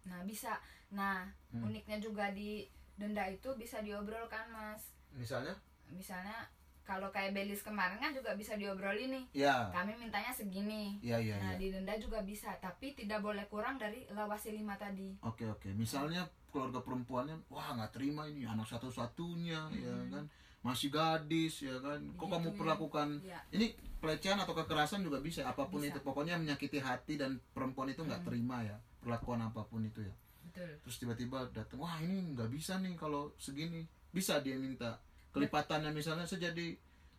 Nah, 0.00 0.24
bisa. 0.24 0.56
Nah, 0.96 1.28
Hmm. 1.52 1.68
uniknya 1.68 2.00
juga 2.00 2.32
di 2.32 2.64
denda 2.96 3.28
itu 3.28 3.52
bisa 3.60 3.84
diobrolkan, 3.84 4.48
Mas. 4.48 4.96
misalnya 5.12 5.52
Misalnya 5.92 6.48
kalau 6.82 7.08
kayak 7.08 7.32
Belis 7.32 7.60
kemarin 7.60 7.96
kan 7.96 8.10
juga 8.10 8.32
bisa 8.32 8.54
diobrolin 8.54 9.10
nih. 9.10 9.24
ya 9.38 9.70
Kami 9.70 9.94
mintanya 9.96 10.30
segini. 10.30 10.98
ya 11.00 11.16
ya 11.16 11.36
Nah, 11.36 11.54
ya 11.54 11.56
di 11.56 11.70
denda 11.70 11.94
juga 11.94 12.20
bisa, 12.20 12.50
tapi 12.56 12.92
tidak 12.92 13.20
boleh 13.20 13.46
kurang 13.46 13.76
dari 13.76 14.04
lawasi 14.08 14.52
lima 14.52 14.74
tadi. 14.74 15.14
oke 15.20 15.44
oke 15.50 15.70
misalnya 15.72 16.22
keluarga 16.46 16.78
perempuannya 16.78 17.46
wah 17.46 17.72
nggak 17.72 17.92
terima 17.92 18.24
ini 18.24 18.42
anak 18.42 18.66
satu-satunya 18.66 19.70
ya 19.72 19.94
kan 20.08 20.26
masih 20.60 20.90
gadis 20.90 21.62
ya 21.62 21.78
kan 21.78 21.96
kok 22.10 22.26
kamu 22.26 22.42
Digituin. 22.46 22.58
perlakukan 22.58 23.08
Ya. 23.22 23.40
ini 23.50 23.72
pelecehan 23.96 24.36
atau 24.36 24.52
kekerasan 24.52 25.00
juga 25.00 25.16
bisa 25.18 25.40
apa 25.42 25.64
pun 25.64 25.80
Bisa. 25.80 25.88
itu 25.90 26.00
pokoknya 26.00 26.36
menyakiti 26.36 26.78
hati 26.78 27.16
dan 27.16 27.40
perempuan 27.48 27.88
itu 27.88 28.02
nggak 28.02 28.20
Hmm. 28.20 28.28
terima 28.28 28.60
ya 28.60 28.76
perlakuan 28.98 29.40
apa 29.40 29.62
pun 29.62 29.80
itu 29.80 30.00
ya 30.00 30.12
Betul. 30.42 30.68
terus 30.82 30.96
tiba-tiba 30.98 31.48
datang 31.48 31.78
wah 31.78 31.96
ini 31.98 32.34
nggak 32.34 32.50
bisa 32.50 32.76
nih 32.76 32.92
kalau 32.94 33.32
segini 33.36 33.84
bisa 34.10 34.36
dia 34.38 34.58
minta 34.58 35.00
kelipatannya 35.30 35.90
misalnya 35.90 36.24
sejadi 36.24 36.74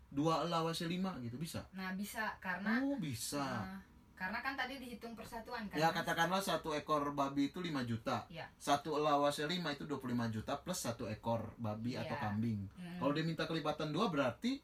dua 0.07 0.43
lawasi 0.43 0.85
lima 0.85 1.15
gitu 1.19 1.35
bisa 1.35 1.63
Nah, 1.71 1.91
bisa 1.93 2.35
karena 2.37 2.79
oh 2.81 2.95
bisa 2.97 3.39
nah, 3.39 3.79
karena 4.13 4.37
kan 4.37 4.53
tadi 4.53 4.77
dihitung 4.77 5.13
persatuan 5.13 5.65
kan. 5.65 5.75
ya 5.75 5.89
katakanlah 5.89 6.39
satu 6.39 6.71
ekor 6.71 7.09
babi 7.11 7.47
itu 7.47 7.57
5 7.57 7.71
juta 7.83 8.27
Ya. 8.27 8.45
satu 8.55 8.93
lawasi 8.95 9.43
lima 9.45 9.71
itu 9.71 9.83
25 9.83 9.97
juta 10.29 10.53
plus 10.55 10.77
satu 10.79 11.07
ekor 11.07 11.55
babi 11.57 11.95
atau 11.95 12.11
Iya. 12.11 12.21
kambing 12.21 12.59
Mm, 12.69 12.99
kalau 12.99 13.11
dia 13.11 13.23
minta 13.23 13.43
kelipatan 13.43 13.89
dua 13.89 14.07
berarti 14.07 14.61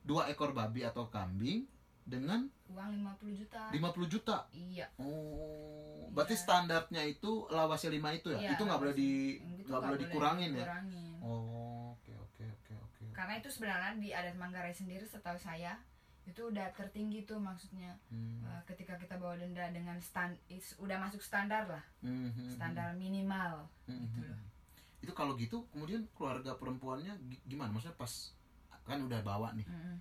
dua 0.00 0.26
ekor 0.26 0.52
babi 0.52 0.82
atau 0.82 1.06
kambing 1.06 1.64
dengan 2.04 2.48
uang 2.68 2.90
50 2.98 3.32
juta. 3.38 3.60
50 3.70 4.08
juta 4.08 4.36
Iya. 4.50 4.90
oh 4.98 6.10
berarti 6.10 6.34
Iya. 6.34 6.42
standarnya 6.42 7.02
itu 7.06 7.46
lawasi 7.46 7.88
lima 7.88 8.10
itu 8.10 8.28
ya 8.28 8.40
Iya, 8.42 8.50
itu 8.52 8.62
nggak 8.62 8.76
boleh 8.78 8.92
di 8.92 9.10
nggak 9.62 9.80
boleh 9.80 9.98
dikurangin 10.00 10.50
ya 10.52 10.64
dikurangin. 10.64 11.16
oh 11.22 11.57
Karena 13.18 13.34
itu 13.34 13.50
sebenarnya 13.50 13.98
di 13.98 14.14
adat 14.14 14.38
Manggarai 14.38 14.70
sendiri 14.70 15.02
setahu 15.02 15.34
saya 15.34 15.74
itu 16.22 16.38
udah 16.44 16.70
tertinggi 16.70 17.24
tuh 17.24 17.34
maksudnya 17.36 17.98
Hmm. 18.06 18.44
Eh, 18.44 18.62
ketika 18.64 18.94
kita 18.94 19.16
bawa 19.16 19.34
denda 19.34 19.64
dengan 19.68 19.98
stand 19.98 20.38
is- 20.46 20.76
udah 20.78 20.94
masuk 20.96 21.18
standar 21.18 21.66
lah 21.66 21.82
Mhm. 22.00 22.52
standar 22.52 22.94
minimal 22.94 23.66
Mhm. 23.84 24.06
gitu 24.06 24.18
loh. 24.22 24.40
itu 24.98 25.12
kalau 25.12 25.32
gitu 25.34 25.64
kemudian 25.68 26.04
keluarga 26.12 26.52
perempuannya 26.52 27.16
gi- 27.24 27.42
gimana 27.48 27.70
maksudnya 27.70 27.96
pas 27.96 28.12
kan 28.84 28.98
udah 29.00 29.18
bawa 29.20 29.50
nih 29.52 29.64
Mm-mm. 29.64 29.96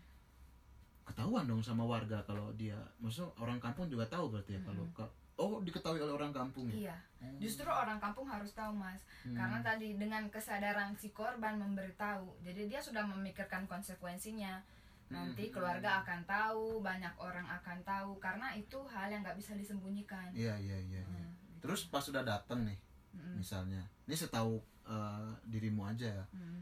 ketahuan 1.06 1.46
dong 1.46 1.62
sama 1.62 1.86
warga 1.86 2.20
kalau 2.24 2.52
dia 2.54 2.76
maksudnya 2.98 3.32
orang 3.38 3.58
kampung 3.58 3.88
juga 3.88 4.04
tahu 4.06 4.28
berarti 4.28 4.54
ya 4.54 4.62
kalau 4.62 4.84
kalau- 4.92 5.14
oh 5.38 5.62
diketahui 5.62 5.98
oleh 5.98 6.12
orang 6.12 6.30
kampung 6.32 6.66
ya 6.68 6.90
Iya, 6.90 6.98
Oh. 7.18 7.34
justru 7.38 7.66
orang 7.66 7.98
kampung 7.98 8.26
harus 8.26 8.52
tahu 8.52 8.74
mas, 8.74 9.02
Hmm. 9.22 9.34
karena 9.34 9.58
tadi 9.60 9.94
dengan 9.94 10.30
kesadaran 10.30 10.94
si 10.94 11.10
korban 11.10 11.58
memberitahu, 11.58 12.42
jadi 12.42 12.66
dia 12.68 12.78
sudah 12.78 13.02
memikirkan 13.04 13.66
konsekuensinya. 13.66 14.62
Nanti 15.08 15.48
Hmm. 15.48 15.54
keluarga 15.56 16.04
akan 16.04 16.22
tahu, 16.26 16.78
banyak 16.80 17.10
orang 17.18 17.48
akan 17.48 17.82
tahu, 17.82 18.18
karena 18.18 18.54
itu 18.54 18.78
hal 18.86 19.08
yang 19.08 19.24
nggak 19.24 19.34
bisa 19.36 19.54
disembunyikan. 19.54 20.30
iya 20.32 20.54
iya 20.58 20.78
iya 20.80 21.02
iya. 21.02 21.26
Hmm, 21.26 21.34
terus 21.58 21.86
pas 21.86 22.02
sudah 22.02 22.22
datang 22.22 22.62
nih 22.64 22.78
Mm-mm. 23.12 23.42
misalnya 23.42 23.82
ini 24.04 24.14
setahu 24.14 24.62
eh, 24.86 25.32
dirimu 25.44 25.84
aja 25.84 26.06
ya 26.08 26.26
Mm. 26.32 26.62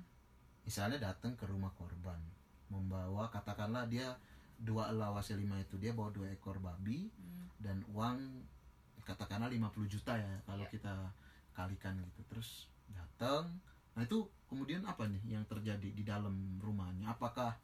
misalnya 0.63 0.97
datang 1.03 1.35
ke 1.35 1.43
rumah 1.43 1.69
korban 1.71 2.17
membawa 2.65 3.27
katakanlah 3.27 3.85
dia 3.85 4.15
dua 4.57 4.89
lawasi 4.89 5.35
lima 5.35 5.59
itu 5.59 5.75
dia 5.75 5.91
bawa 5.91 6.09
dua 6.09 6.31
ekor 6.31 6.57
babi 6.57 7.11
Mm. 7.11 7.43
dan 7.59 7.77
uang 7.91 8.17
katakanlah 9.05 9.47
50 9.47 9.61
juta 9.87 10.13
ya 10.13 10.33
kalau 10.43 10.61
Iya. 10.61 10.71
kita 10.71 10.93
kalikan 11.53 11.95
gitu 12.01 12.21
terus 12.27 12.67
datang 12.89 13.47
nah 13.93 14.03
itu 14.03 14.19
kemudian 14.45 14.83
apa 14.83 15.07
nih 15.07 15.21
yang 15.31 15.43
terjadi 15.45 15.87
di 15.87 16.03
dalam 16.03 16.33
rumahnya 16.59 17.07
apakah 17.07 17.55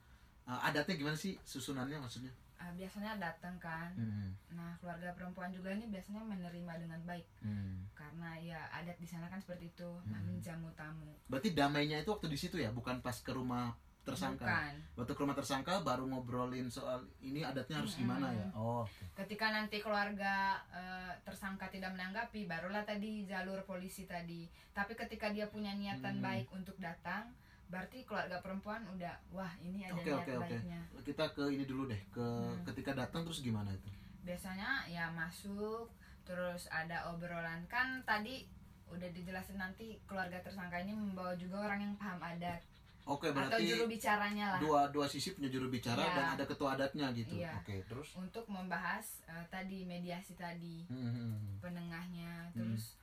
uh, 0.45 0.62
adatnya 0.63 0.95
gimana 0.95 1.17
sih 1.17 1.36
susunannya 1.43 1.98
maksudnya 1.98 2.31
Ah, 2.55 2.69
biasanya 2.77 3.17
datang 3.17 3.57
kan, 3.57 3.89
Hmm, 3.98 4.38
nah 4.53 4.77
keluarga 4.77 5.10
perempuan 5.17 5.50
juga 5.50 5.74
ini 5.74 5.89
biasanya 5.89 6.21
menerima 6.21 6.77
dengan 6.77 7.01
baik, 7.10 7.25
hmm. 7.41 7.89
karena 7.98 8.38
ya 8.38 8.62
adat 8.69 9.01
di 9.01 9.07
sana 9.10 9.25
kan 9.25 9.41
seperti 9.41 9.74
itu, 9.74 9.89
Hmm. 10.05 10.21
menjamu 10.29 10.69
tamu. 10.77 11.10
berarti 11.25 11.57
damainya 11.57 12.05
itu 12.05 12.13
waktu 12.13 12.29
di 12.29 12.38
situ 12.38 12.62
ya 12.62 12.69
bukan 12.69 13.01
pas 13.01 13.17
ke 13.17 13.33
rumah 13.33 13.74
tersangka 14.01 14.43
Bukan. 14.43 14.74
waktu 14.98 15.13
ke 15.13 15.22
rumah 15.22 15.38
tersangka 15.38 15.74
baru 15.79 16.03
ngobrolin 16.03 16.65
soal 16.67 16.98
ini 17.20 17.41
adatnya 17.41 17.77
harus 17.77 17.93
gimana 17.93 18.27
ya 18.27 18.50
oh 18.51 18.81
oke. 18.81 19.05
ketika 19.15 19.50
nanti 19.50 19.77
keluarga 19.77 20.34
eh, 20.67 21.13
tersangka 21.22 21.67
tidak 21.67 21.91
menanggapi 21.91 22.43
barulah 22.43 22.81
tadi 22.81 23.24
jalur 23.24 23.62
polisi 23.62 24.03
tadi 24.03 24.43
tapi 24.72 24.93
ketika 24.96 25.29
dia 25.29 25.46
punya 25.46 25.72
niatan 25.72 26.13
Hmm. 26.13 26.25
baik 26.25 26.50
untuk 26.50 26.74
datang 26.77 27.29
berarti 27.67 28.03
keluarga 28.03 28.41
perempuan 28.41 28.84
udah 28.89 29.15
wah 29.29 29.53
ini 29.60 29.86
ada 29.86 29.96
Oke, 29.96 30.03
niat 30.08 30.17
oke, 30.20 30.34
oke. 30.34 30.43
baiknya 30.50 30.81
kita 31.03 31.25
ke 31.31 31.43
ini 31.48 31.63
dulu 31.63 31.84
deh 31.86 32.01
ke 32.10 32.20
Hmm. 32.20 32.65
ketika 32.65 32.91
datang 32.96 33.22
terus 33.22 33.39
gimana 33.39 33.70
itu 33.70 33.88
biasanya 34.22 34.86
ya 34.88 35.08
masuk 35.10 35.88
terus 36.22 36.65
ada 36.67 37.05
obrolan 37.08 37.65
kan 37.65 38.01
tadi 38.01 38.46
udah 38.88 39.08
dijelasin 39.10 39.55
nanti 39.55 39.98
keluarga 40.03 40.36
tersangka 40.38 40.75
ini 40.77 40.91
membawa 40.91 41.31
juga 41.34 41.63
orang 41.63 41.79
yang 41.81 41.96
paham 41.96 42.20
adat 42.20 42.60
oke 43.03 43.25
atau 43.25 43.36
berarti 43.36 43.63
juru 43.65 43.86
bicaranya 43.88 44.46
lah 44.51 44.60
dua 44.60 44.81
dua 44.89 45.05
sisi 45.05 45.31
punya 45.31 45.48
juru 45.48 45.67
bicara 45.67 46.00
Iya. 46.00 46.13
dan 46.13 46.25
ada 46.34 46.43
ketua 46.43 46.70
adatnya 46.74 47.08
gitu 47.12 47.36
Iya. 47.36 47.53
oke 47.58 47.75
terus 47.86 48.10
untuk 48.15 48.46
membahas 48.48 49.03
eh, 49.25 49.46
tadi 49.48 49.84
mediasi 49.84 50.34
tadi 50.34 50.86
Hmm, 50.86 50.98
hmm, 50.98 51.13
hmm. 51.13 51.55
penengahnya 51.60 52.34
Hmm. 52.48 52.55
terus 52.55 52.96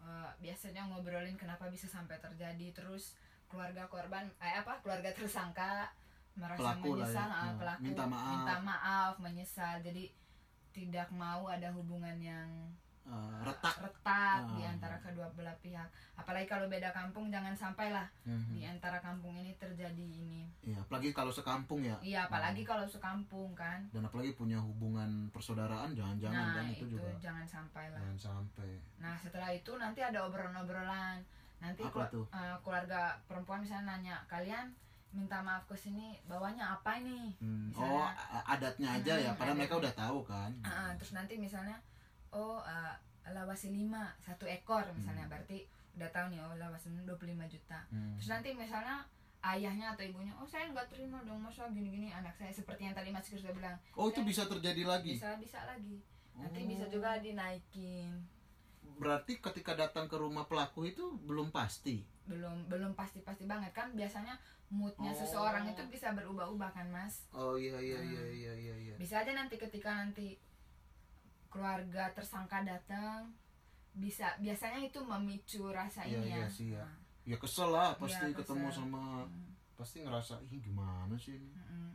eh, 0.00 0.30
biasanya 0.38 0.82
ngobrolin 0.86 1.34
kenapa 1.34 1.66
bisa 1.66 1.86
sampai 1.86 2.16
terjadi 2.18 2.72
terus 2.72 3.14
keluarga 3.46 3.84
korban 3.86 4.26
eh 4.38 4.56
apa 4.56 4.80
keluarga 4.80 5.12
tersangka 5.12 5.92
merasa 6.32 6.56
Pelaku 6.58 6.88
lah 6.88 6.88
ya. 6.88 6.96
menyesal 7.04 7.28
ah, 7.30 7.42
Hmm. 7.44 7.58
pelaku 7.58 7.82
Minta 7.84 8.04
maaf. 8.06 8.28
minta 8.32 8.54
maaf 8.58 9.14
menyesal 9.18 9.74
jadi 9.80 10.04
tidak 10.72 11.08
mau 11.12 11.44
ada 11.46 11.68
hubungan 11.70 12.16
yang 12.16 12.48
Eh, 13.04 13.38
retak 13.42 13.82
retak 13.82 14.40
Ah. 14.40 14.48
di 14.48 14.62
antara 14.62 14.94
kedua 14.96 15.26
belah 15.30 15.58
pihak 15.58 15.84
apalagi 16.14 16.46
kalau 16.46 16.64
beda 16.64 16.86
kampung 16.88 17.28
jangan 17.28 17.50
sampai 17.52 17.90
lah 17.90 18.06
Hmm, 18.22 18.46
di 18.48 18.62
antara 18.62 18.96
kampung 18.98 19.34
ini 19.34 19.50
terjadi 19.56 19.90
ini 19.98 20.46
Iya, 20.62 20.78
apalagi 20.78 21.10
kalau 21.10 21.28
sekampung 21.28 21.82
ya. 21.82 21.98
iya 22.00 22.24
apalagi 22.24 22.62
kalau 22.62 22.86
sekampung 22.86 23.52
kan 23.52 23.90
Dan 23.90 24.06
apalagi 24.06 24.32
punya 24.32 24.56
hubungan 24.56 25.26
persaudaraan 25.28 25.92
jangan-jangan 25.92 26.30
nah 26.40 26.54
dan 26.54 26.66
itu, 26.68 26.86
itu, 26.86 26.94
juga 26.94 27.10
jangan 27.18 27.42
sampai 27.44 27.84
lah 27.88 27.98
jangan 27.98 28.18
sampai. 28.22 28.70
Nah 28.96 29.14
setelah 29.18 29.50
itu 29.50 29.72
nanti 29.74 30.00
ada 30.00 30.18
obrolan-obrolan. 30.22 31.18
Nanti 31.58 31.82
Apa 31.82 32.06
kelu- 32.06 32.10
tuh? 32.12 32.26
eh, 32.30 32.56
keluarga 32.60 33.00
perempuan 33.24 33.60
misalnya 33.60 33.92
nanya 33.92 34.16
kalian 34.26 34.70
minta 35.10 35.38
maaf 35.38 35.62
ke 35.64 35.74
sini 35.74 36.16
bawanya 36.24 36.72
apa 36.72 36.96
ini? 36.96 37.34
Hmm, 37.36 37.68
Misalnya- 37.68 38.14
Oh, 38.14 38.42
adatnya 38.46 38.88
aja 38.94 39.14
ya, 39.16 39.28
Hmm, 39.28 39.36
padahal 39.36 39.58
mereka 39.58 39.74
udah 39.76 39.92
tahu 39.92 40.18
kan. 40.22 40.50
Ah, 40.62 40.94
terus 40.96 41.12
nanti 41.12 41.34
misalnya 41.36 41.76
oh 42.32 42.60
eh, 42.60 42.94
lawasi 43.28 43.70
lima 43.70 44.10
satu 44.18 44.44
ekor 44.44 44.84
misalnya 44.92 45.24
Hmm. 45.24 45.32
berarti 45.32 45.58
udah 45.92 46.08
tahu 46.08 46.26
nih 46.28 46.40
oh 46.40 46.54
lawasi 46.56 46.88
lima 46.88 47.04
25 47.06 47.20
juta. 47.48 47.78
Hmm. 47.88 48.16
Terus 48.16 48.28
nanti 48.30 48.48
misalnya 48.52 49.04
ayahnya 49.42 49.92
atau 49.92 50.02
ibunya 50.02 50.32
oh 50.34 50.44
saya 50.44 50.66
nggak 50.68 50.88
terima 50.88 51.18
dong 51.20 51.38
masa 51.38 51.66
gini-gini 51.68 52.08
anak 52.08 52.32
saya 52.32 52.48
seperti 52.48 52.84
yang 52.84 52.94
tadi 52.94 53.10
Mas 53.10 53.26
Kris 53.26 53.42
bilang 53.44 53.74
Oh, 53.92 54.06
itu 54.06 54.22
bisa 54.22 54.46
terjadi 54.46 54.82
lagi. 54.84 55.12
bisa 55.12 55.34
bisa 55.36 55.58
lagi 55.64 55.98
nanti 56.32 56.60
Oh. 56.60 56.66
bisa 56.66 56.84
juga 56.86 57.18
dinaikin 57.18 58.22
Berarti 58.94 59.40
ketika 59.40 59.74
datang 59.74 60.06
ke 60.06 60.14
rumah 60.14 60.44
pelaku 60.44 60.86
itu 60.86 61.02
belum 61.20 61.50
pasti. 61.50 62.06
belum 62.22 62.70
belum 62.70 62.94
pasti 62.94 63.18
pasti 63.20 63.44
banget 63.44 63.70
kan 63.72 63.90
biasanya 63.90 64.38
moodnya 64.68 65.10
Oh. 65.10 65.18
seseorang 65.18 65.66
itu 65.66 65.82
bisa 65.86 66.10
berubah-ubah 66.12 66.70
kan 66.70 66.86
mas 66.88 67.26
Oh 67.30 67.58
iya 67.58 67.74
iya 67.76 67.98
Hmm. 67.98 68.08
iya 68.08 68.22
iya 68.30 68.52
iya 68.56 68.74
iya. 68.80 68.94
bisa 68.94 69.18
aja 69.18 69.32
nanti 69.32 69.58
ketika 69.58 69.90
nanti 69.92 70.38
keluarga 71.52 72.08
tersangka 72.16 72.64
datang 72.64 73.28
bisa 73.92 74.32
biasanya 74.40 74.80
itu 74.82 74.96
memicu 75.04 75.68
rasa 75.68 76.00
Iya, 76.02 76.16
ini 76.16 76.28
iya 76.32 76.40
ya 76.40 76.48
sih, 76.48 76.68
ya. 76.72 76.80
Nah, 76.80 76.96
Ya 77.22 77.36
kesel 77.38 77.70
lah 77.70 77.94
pasti 77.94 78.24
Iya, 78.24 78.34
ketemu 78.34 78.66
kesel. 78.66 78.78
sama 78.82 79.22
mm, 79.22 79.52
pasti 79.76 79.96
ngerasa 80.00 80.34
ih 80.42 80.58
gimana 80.58 81.14
sih 81.14 81.36
ini. 81.36 81.52
mm, 81.52 81.92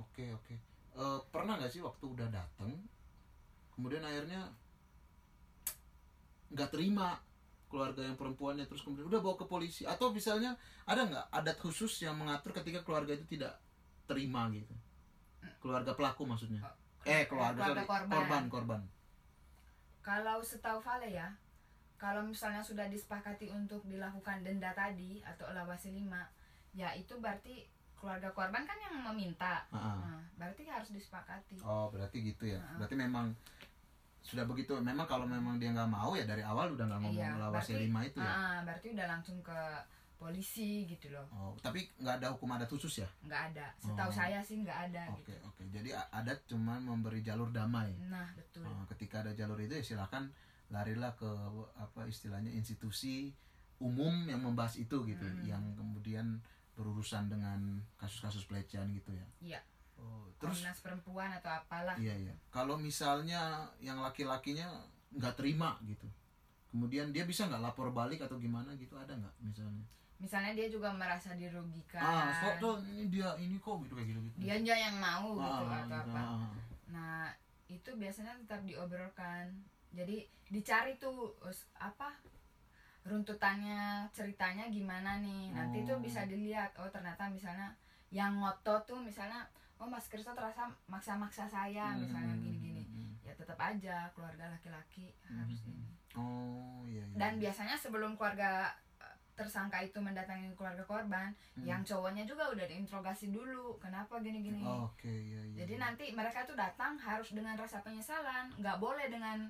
Oke 0.00 0.24
oke. 0.32 0.56
Eh, 0.92 1.18
pernah 1.30 1.60
nggak 1.60 1.70
sih 1.70 1.78
waktu 1.80 2.04
udah 2.04 2.28
datang, 2.28 2.72
kemudian 3.70 4.02
akhirnya 4.02 4.50
nggak 6.50 6.68
terima 6.68 7.16
keluarga 7.68 8.04
yang 8.04 8.16
perempuannya 8.20 8.68
terus 8.68 8.84
kemudian 8.84 9.08
udah 9.08 9.20
bawa 9.24 9.36
ke 9.40 9.46
polisi 9.48 9.88
atau 9.88 10.12
misalnya 10.12 10.52
ada 10.84 11.08
nggak 11.08 11.26
adat 11.32 11.56
khusus 11.56 12.04
yang 12.04 12.12
mengatur 12.20 12.52
ketika 12.52 12.84
keluarga 12.84 13.16
itu 13.16 13.24
tidak 13.24 13.56
terima 14.04 14.48
gitu? 14.52 14.74
keluarga 15.62 15.94
pelaku 15.94 16.26
maksudnya 16.26 16.60
Oh, 16.60 16.74
eh 17.04 17.22
keluarga, 17.24 17.58
keluarga 17.58 17.74
sorry. 17.76 17.88
korban. 17.88 18.10
korban 18.10 18.42
korban 18.48 18.82
Kalau 20.00 20.38
setahu 20.40 20.78
Vale 20.78 21.08
ya, 21.08 21.30
kalau 21.96 22.22
misalnya 22.22 22.58
sudah 22.58 22.86
disepakati 22.86 23.46
untuk 23.48 23.82
dilakukan 23.84 24.42
denda 24.42 24.70
tadi 24.72 25.22
atau 25.22 25.46
elawasi 25.46 25.92
lima, 25.92 26.26
ya 26.72 26.90
itu 26.92 27.14
berarti 27.16 27.62
keluarga 27.94 28.26
korban 28.28 28.62
kan 28.62 28.74
yang 28.80 28.98
meminta. 29.04 29.62
Ah, 29.68 29.94
ah. 29.94 29.98
Nah, 30.02 30.20
berarti 30.36 30.66
harus 30.66 30.90
disepakati. 30.90 31.62
oh 31.62 31.86
berarti 31.88 32.18
gitu 32.24 32.44
ya 32.48 32.58
Ah. 32.58 32.74
berarti 32.76 32.96
memang 32.96 33.30
sudah 34.20 34.42
begitu 34.42 34.74
memang 34.76 35.02
kalau 35.04 35.22
memang 35.24 35.58
dia 35.58 35.70
nggak 35.70 35.86
mau 35.88 36.10
ya 36.12 36.22
dari 36.22 36.42
awal 36.42 36.70
udah 36.70 36.82
nggak 36.84 37.00
ngomong 37.00 37.26
Iya, 37.28 37.38
lawasi 37.40 37.70
berarti- 37.72 37.84
lima 37.84 38.00
itu 38.02 38.18
ya 38.18 38.26
Ah, 38.28 38.58
berarti 38.60 38.86
udah 38.90 39.06
langsung 39.08 39.38
ke 39.40 39.58
polisi 40.22 40.86
gitu 40.86 41.10
loh. 41.10 41.26
oh 41.28 41.52
tapi 41.58 41.82
nggak 41.96 42.14
ada 42.16 42.30
hukum 42.30 42.46
adat 42.48 42.68
khusus 42.68 42.94
ya 42.98 43.08
Nggak 43.22 43.42
ada. 43.50 43.66
Setahu 43.76 44.06
Oh. 44.06 44.14
saya 44.14 44.38
sih 44.38 44.56
nggak 44.58 44.78
ada 44.88 45.02
oke 45.10 45.26
gitu. 45.26 45.34
oke 45.42 45.62
jadi 45.68 45.90
a- 45.92 46.10
adat 46.14 46.38
cuma 46.46 46.78
memberi 46.78 47.18
jalur 47.20 47.50
damai 47.50 47.90
Nah, 48.04 48.30
betul. 48.32 48.62
Oh, 48.62 48.86
ketika 48.88 49.20
ada 49.20 49.32
jalur 49.32 49.58
itu 49.58 49.72
ya 49.72 49.82
silakan 49.82 50.30
larilah 50.70 51.10
ke 51.12 51.26
apa 51.74 52.06
istilahnya 52.06 52.48
institusi 52.48 53.34
umum 53.76 54.14
yang 54.24 54.40
membahas 54.40 54.78
itu 54.78 54.94
gitu 55.04 55.26
Hmm. 55.26 55.42
yang 55.42 55.64
kemudian 55.74 56.38
berurusan 56.72 57.26
dengan 57.26 57.58
kasus-kasus 57.96 58.46
pelecehan 58.46 58.88
gitu 58.90 59.10
ya 59.10 59.26
Iya. 59.42 59.60
oh, 59.98 60.30
terus 60.38 60.62
Komnas 60.62 60.80
perempuan 60.80 61.28
atau 61.30 61.50
apalah. 61.52 61.98
iya 61.98 62.14
iya 62.16 62.32
kalau 62.48 62.78
misalnya 62.78 63.42
yang 63.78 63.98
laki-lakinya 63.98 64.70
nggak 65.12 65.34
terima 65.36 65.76
gitu 65.82 66.08
kemudian 66.72 67.10
dia 67.10 67.22
bisa 67.22 67.44
nggak 67.44 67.60
lapor 67.60 67.92
balik 67.92 68.24
atau 68.24 68.40
gimana 68.40 68.72
gitu 68.74 68.96
ada 68.96 69.12
nggak 69.12 69.34
misalnya 69.42 69.84
Misalnya 70.22 70.54
dia 70.54 70.68
juga 70.68 70.88
merasa 70.88 71.34
dirugikan. 71.34 71.98
ah 71.98 72.30
foto 72.32 72.78
ini 72.86 73.10
dia 73.10 73.34
ini 73.36 73.58
kok 73.58 73.82
gitu 73.82 73.92
kayak 73.92 74.08
gitu 74.08 74.20
gitu 74.22 74.36
Dia 74.38 74.54
aja 74.56 74.74
yang 74.80 74.96
mau 74.96 75.34
gitu 75.34 75.42
Ah, 75.42 75.58
atau 75.58 75.82
gitu, 75.82 75.94
apa. 76.08 76.20
ah. 76.22 76.50
Nah, 76.88 77.26
itu 77.66 77.90
biasanya 77.92 78.38
tetap 78.38 78.62
diobrolkan. 78.62 79.50
Jadi 79.90 80.22
dicari 80.46 80.94
tuh 80.96 81.34
apa 81.74 82.14
runtutannya 83.02 83.82
ceritanya 84.10 84.68
gimana 84.68 85.18
nih. 85.18 85.50
Nanti 85.50 85.82
tuh 85.82 85.98
Oh. 85.98 86.00
bisa 86.00 86.22
dilihat 86.24 86.70
oh 86.76 86.86
ternyata 86.86 87.26
misalnya 87.28 87.74
yang 88.08 88.38
ngotot 88.38 88.86
tuh 88.86 89.00
misalnya 89.00 89.42
oh 89.76 89.84
Mas 89.84 90.06
Kristo 90.06 90.30
terasa 90.30 90.70
maksa-maksa 90.86 91.44
saya 91.44 91.90
misalnya 91.94 92.30
Hmm, 92.30 92.40
gini-gini. 92.40 92.82
hmm, 92.84 92.94
hmm. 92.94 93.26
Ya 93.26 93.32
tetap 93.34 93.58
aja 93.58 94.06
keluarga 94.12 94.46
laki-laki 94.48 95.10
harus 95.24 95.58
Hmm. 95.60 95.72
ini. 95.74 95.86
oh 96.14 96.84
iya, 96.86 97.02
iya. 97.02 97.16
Dan 97.18 97.32
biasanya 97.36 97.74
sebelum 97.74 98.14
keluarga 98.14 98.70
tersangka 99.32 99.80
itu 99.80 99.96
mendatangi 99.96 100.52
keluarga 100.52 100.84
korban, 100.84 101.32
Hmm. 101.56 101.64
yang 101.64 101.80
cowoknya 101.80 102.22
juga 102.22 102.48
udah 102.48 102.68
diinterogasi 102.68 103.32
dulu. 103.32 103.80
Kenapa 103.80 104.20
gini-gini? 104.20 104.60
oke 104.60 105.08
iya 105.08 105.40
iya 105.42 105.56
Jadi 105.64 105.74
iya. 105.76 105.82
nanti 105.82 106.04
mereka 106.12 106.44
tuh 106.44 106.52
datang 106.54 107.00
harus 107.00 107.32
dengan 107.32 107.56
rasa 107.56 107.80
penyesalan, 107.80 108.52
nggak 108.56 108.76
boleh 108.78 109.08
dengan 109.08 109.48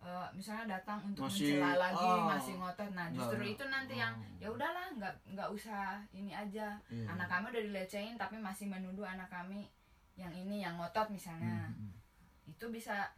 eh, 0.00 0.28
misalnya 0.32 0.80
datang 0.80 0.96
untuk 1.04 1.28
Masih, 1.28 1.60
mencela 1.60 1.76
lagi, 1.76 2.08
ah, 2.08 2.24
masih 2.32 2.54
ngotot. 2.56 2.88
Nah, 2.96 3.12
justru 3.12 3.36
nggak- 3.36 3.52
itu 3.52 3.64
nanti 3.68 3.94
oh. 3.94 4.00
yang 4.00 4.14
ya 4.40 4.48
udahlah, 4.48 4.86
nggak 4.96 5.14
nggak 5.36 5.48
usah 5.52 6.00
ini 6.16 6.32
aja. 6.32 6.72
Iya, 6.88 7.04
Anak 7.04 7.28
iya. 7.28 7.32
kami 7.36 7.44
udah 7.52 7.62
dilecehin 7.68 8.16
tapi 8.16 8.40
masih 8.40 8.64
menuduh 8.64 9.04
anak 9.04 9.28
kami 9.28 9.68
yang 10.16 10.32
ini 10.32 10.64
yang 10.64 10.80
ngotot 10.80 11.12
misalnya. 11.12 11.68
Hmm, 11.68 11.92
hmm, 11.92 12.48
Itu 12.48 12.72
bisa 12.72 13.12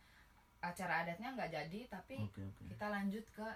acara 0.58 1.06
adatnya 1.06 1.30
nggak 1.30 1.50
jadi 1.50 1.80
tapi 1.86 2.18
hmm. 2.18 2.26
oke 2.26 2.40
oke 2.50 2.62
kita 2.70 2.86
lanjut 2.90 3.24
ke 3.30 3.46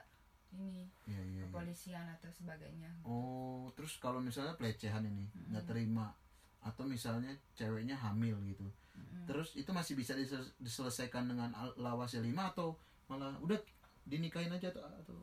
ini 0.54 0.86
iya 1.10 1.20
iya. 1.22 1.42
kepolisian 1.48 2.06
atau 2.06 2.30
sebagainya. 2.30 2.90
Oh, 3.02 3.70
terus 3.74 3.98
kalau 3.98 4.22
misalnya 4.22 4.54
pelecehan 4.54 5.02
ini 5.02 5.26
Mm-mm. 5.26 5.52
nggak 5.52 5.66
terima 5.66 6.14
atau 6.62 6.82
misalnya 6.82 7.30
ceweknya 7.54 7.94
hamil 7.94 8.34
gitu, 8.46 8.66
Mm-mm. 8.98 9.26
terus 9.26 9.54
itu 9.54 9.70
masih 9.70 9.94
bisa 9.94 10.18
disel- 10.18 10.50
diselesaikan 10.58 11.30
dengan 11.30 11.54
lawasnya 11.78 12.26
lima 12.26 12.50
atau 12.50 12.74
malah 13.06 13.34
udah 13.38 13.58
dinikahin 14.06 14.50
aja 14.50 14.70
atau, 14.74 14.82
atau 14.82 15.14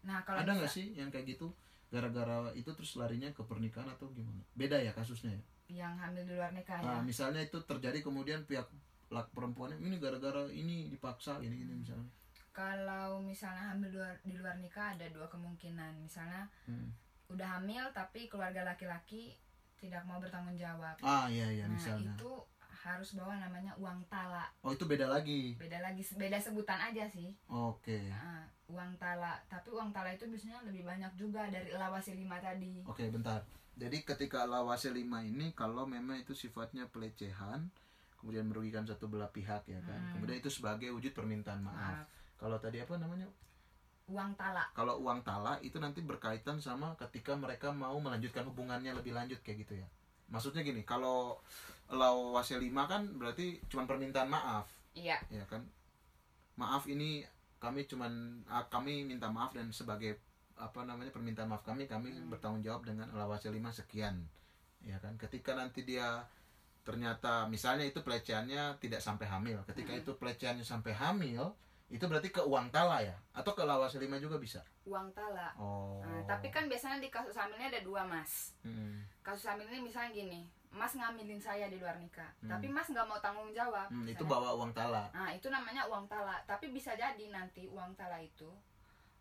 Nah, 0.00 0.24
kalau 0.24 0.40
ada 0.40 0.56
nggak 0.56 0.72
sih 0.72 0.96
yang 0.96 1.12
kayak 1.12 1.36
gitu 1.36 1.52
gara-gara 1.90 2.54
itu 2.56 2.70
terus 2.72 2.96
larinya 2.96 3.28
ke 3.34 3.42
pernikahan 3.44 3.90
atau 3.90 4.08
gimana? 4.14 4.40
Beda 4.56 4.80
ya 4.80 4.94
kasusnya 4.94 5.34
ya. 5.34 5.42
yang 5.70 5.94
hamil 5.94 6.26
di 6.26 6.34
luar 6.34 6.50
nikah 6.50 6.82
ya? 6.82 6.98
Nah, 6.98 7.00
misalnya 7.06 7.46
itu 7.46 7.62
terjadi 7.62 8.02
kemudian 8.02 8.42
pihak 8.42 8.66
lak 9.10 9.30
perempuannya 9.30 9.78
ini 9.78 10.02
gara-gara 10.02 10.50
ini 10.50 10.90
dipaksa 10.90 11.38
ini 11.42 11.62
ini 11.62 11.78
misalnya. 11.78 12.10
Kalau 12.50 13.22
misalnya 13.22 13.70
hamil 13.70 13.90
luar, 13.92 14.14
di 14.20 14.34
luar 14.34 14.58
nikah 14.58 14.94
ada 14.94 15.06
dua 15.08 15.26
kemungkinan. 15.26 15.98
Misalnya 15.98 16.44
Hmm. 16.66 16.90
udah 17.30 17.58
hamil 17.58 17.86
tapi 17.94 18.26
keluarga 18.26 18.66
laki-laki 18.66 19.38
tidak 19.78 20.02
mau 20.02 20.18
bertanggung 20.18 20.58
jawab. 20.58 20.98
Ah 21.00 21.30
iya 21.30 21.46
iya 21.48 21.64
nah 21.64 21.78
misalnya. 21.78 22.10
itu 22.10 22.32
harus 22.80 23.12
bawa 23.14 23.36
namanya 23.36 23.70
uang 23.76 24.02
tala. 24.08 24.48
Oh 24.60 24.72
itu 24.72 24.84
beda 24.84 25.06
lagi. 25.06 25.54
Beda 25.54 25.78
lagi 25.78 26.02
beda 26.16 26.36
sebutan 26.36 26.80
aja 26.80 27.06
sih. 27.06 27.30
Oke. 27.46 28.08
Nah, 28.08 28.44
uang 28.66 28.96
tala. 28.96 29.38
Tapi 29.46 29.68
uang 29.70 29.92
tala 29.92 30.10
itu 30.10 30.26
biasanya 30.26 30.64
lebih 30.64 30.82
banyak 30.82 31.12
juga 31.14 31.46
dari 31.46 31.70
lawasi 31.70 32.16
lima 32.16 32.40
tadi. 32.40 32.82
Oke, 32.82 33.06
bentar. 33.08 33.44
Jadi 33.76 34.04
ketika 34.04 34.44
lawase 34.44 34.92
5 34.92 35.00
ini 35.24 35.56
kalau 35.56 35.88
memang 35.88 36.20
itu 36.20 36.36
sifatnya 36.36 36.84
pelecehan, 36.84 37.72
kemudian 38.20 38.44
merugikan 38.44 38.84
satu 38.84 39.08
belah 39.08 39.32
pihak 39.32 39.64
ya 39.64 39.80
kan. 39.80 39.96
Hmm. 39.96 40.12
Kemudian 40.20 40.36
itu 40.36 40.52
sebagai 40.52 40.92
wujud 40.92 41.16
permintaan 41.16 41.64
maaf. 41.64 42.04
Maaf. 42.04 42.08
Kalau 42.40 42.56
tadi 42.56 42.80
apa 42.80 42.96
namanya? 42.96 43.28
Uang 44.08 44.32
tala. 44.34 44.64
Kalau 44.72 44.98
uang 44.98 45.20
tala 45.22 45.60
itu 45.60 45.76
nanti 45.76 46.00
berkaitan 46.00 46.58
sama 46.58 46.96
ketika 46.96 47.36
mereka 47.36 47.70
mau 47.70 47.94
melanjutkan 48.00 48.42
hubungannya 48.42 48.90
lebih 48.90 49.12
lanjut 49.12 49.38
kayak 49.44 49.62
gitu 49.62 49.78
ya. 49.78 49.86
Maksudnya 50.32 50.64
gini, 50.64 50.82
kalau 50.82 51.38
lawase 51.86 52.56
5 52.56 52.66
kan 52.86 53.02
berarti 53.14 53.60
cuma 53.68 53.84
permintaan 53.84 54.30
maaf, 54.30 54.66
Iya. 54.94 55.18
ya 55.28 55.44
kan? 55.46 55.62
Maaf 56.56 56.86
ini 56.86 57.22
kami 57.60 57.84
cuman 57.84 58.40
kami 58.72 59.04
minta 59.04 59.28
maaf 59.28 59.52
dan 59.52 59.68
sebagai 59.70 60.16
apa 60.56 60.84
namanya 60.84 61.12
permintaan 61.12 61.48
maaf 61.48 61.60
kami 61.62 61.84
kami 61.84 62.08
Hmm. 62.10 62.32
bertanggung 62.32 62.60
jawab 62.60 62.84
dengan 62.84 63.08
lawase 63.12 63.48
5 63.48 63.68
sekian 63.70 64.24
ya 64.80 64.96
kan 64.96 65.12
ketika 65.16 65.52
nanti 65.52 65.84
dia 65.84 66.24
ternyata 66.80 67.44
misalnya 67.48 67.84
itu 67.84 68.00
pelecehannya 68.00 68.76
tidak 68.76 69.00
sampai 69.00 69.28
hamil 69.28 69.60
ketika 69.68 69.92
Hmm. 69.92 70.00
itu 70.00 70.12
pelecehannya 70.16 70.64
sampai 70.64 70.96
hamil 70.96 71.52
itu 71.90 72.04
berarti 72.04 72.30
ke 72.30 72.38
uang 72.40 72.70
tala 72.70 73.02
ya 73.02 73.12
atau 73.32 73.50
ke 73.50 73.62
lawase 73.62 73.98
5 73.98 74.06
juga 74.16 74.38
bisa 74.38 74.62
Uang 74.82 75.10
tala. 75.10 75.50
oh 75.56 75.98
Nah, 76.00 76.22
tapi 76.24 76.48
kan 76.48 76.64
biasanya 76.64 76.98
di 76.98 77.08
kasus 77.08 77.34
hamilnya 77.34 77.66
ada 77.68 77.80
dua 77.80 78.02
mas. 78.02 78.54
Hmm. 78.60 79.02
Kasus 79.20 79.44
hamil 79.44 79.66
ini 79.66 79.82
misalnya 79.82 80.10
gini, 80.12 80.40
mas 80.68 80.92
ngamilin 80.92 81.36
saya 81.36 81.66
di 81.66 81.76
luar 81.76 81.94
nikah, 81.96 82.30
Hmm. 82.38 82.48
tapi 82.48 82.66
mas 82.66 82.86
nggak 82.86 83.02
mau 83.04 83.18
tanggung 83.18 83.50
jawab. 83.50 83.86
Hmm, 83.88 84.02
itu 84.04 84.22
bawa 84.22 84.54
uang 84.54 84.70
tala 84.70 85.10
Nah, 85.10 85.28
itu 85.28 85.46
namanya 85.46 85.84
uang 85.84 86.06
tala. 86.06 86.38
Tapi 86.44 86.70
bisa 86.70 86.94
jadi 86.94 87.24
nanti 87.28 87.66
uang 87.66 87.90
tala 87.94 88.18
itu 88.18 88.46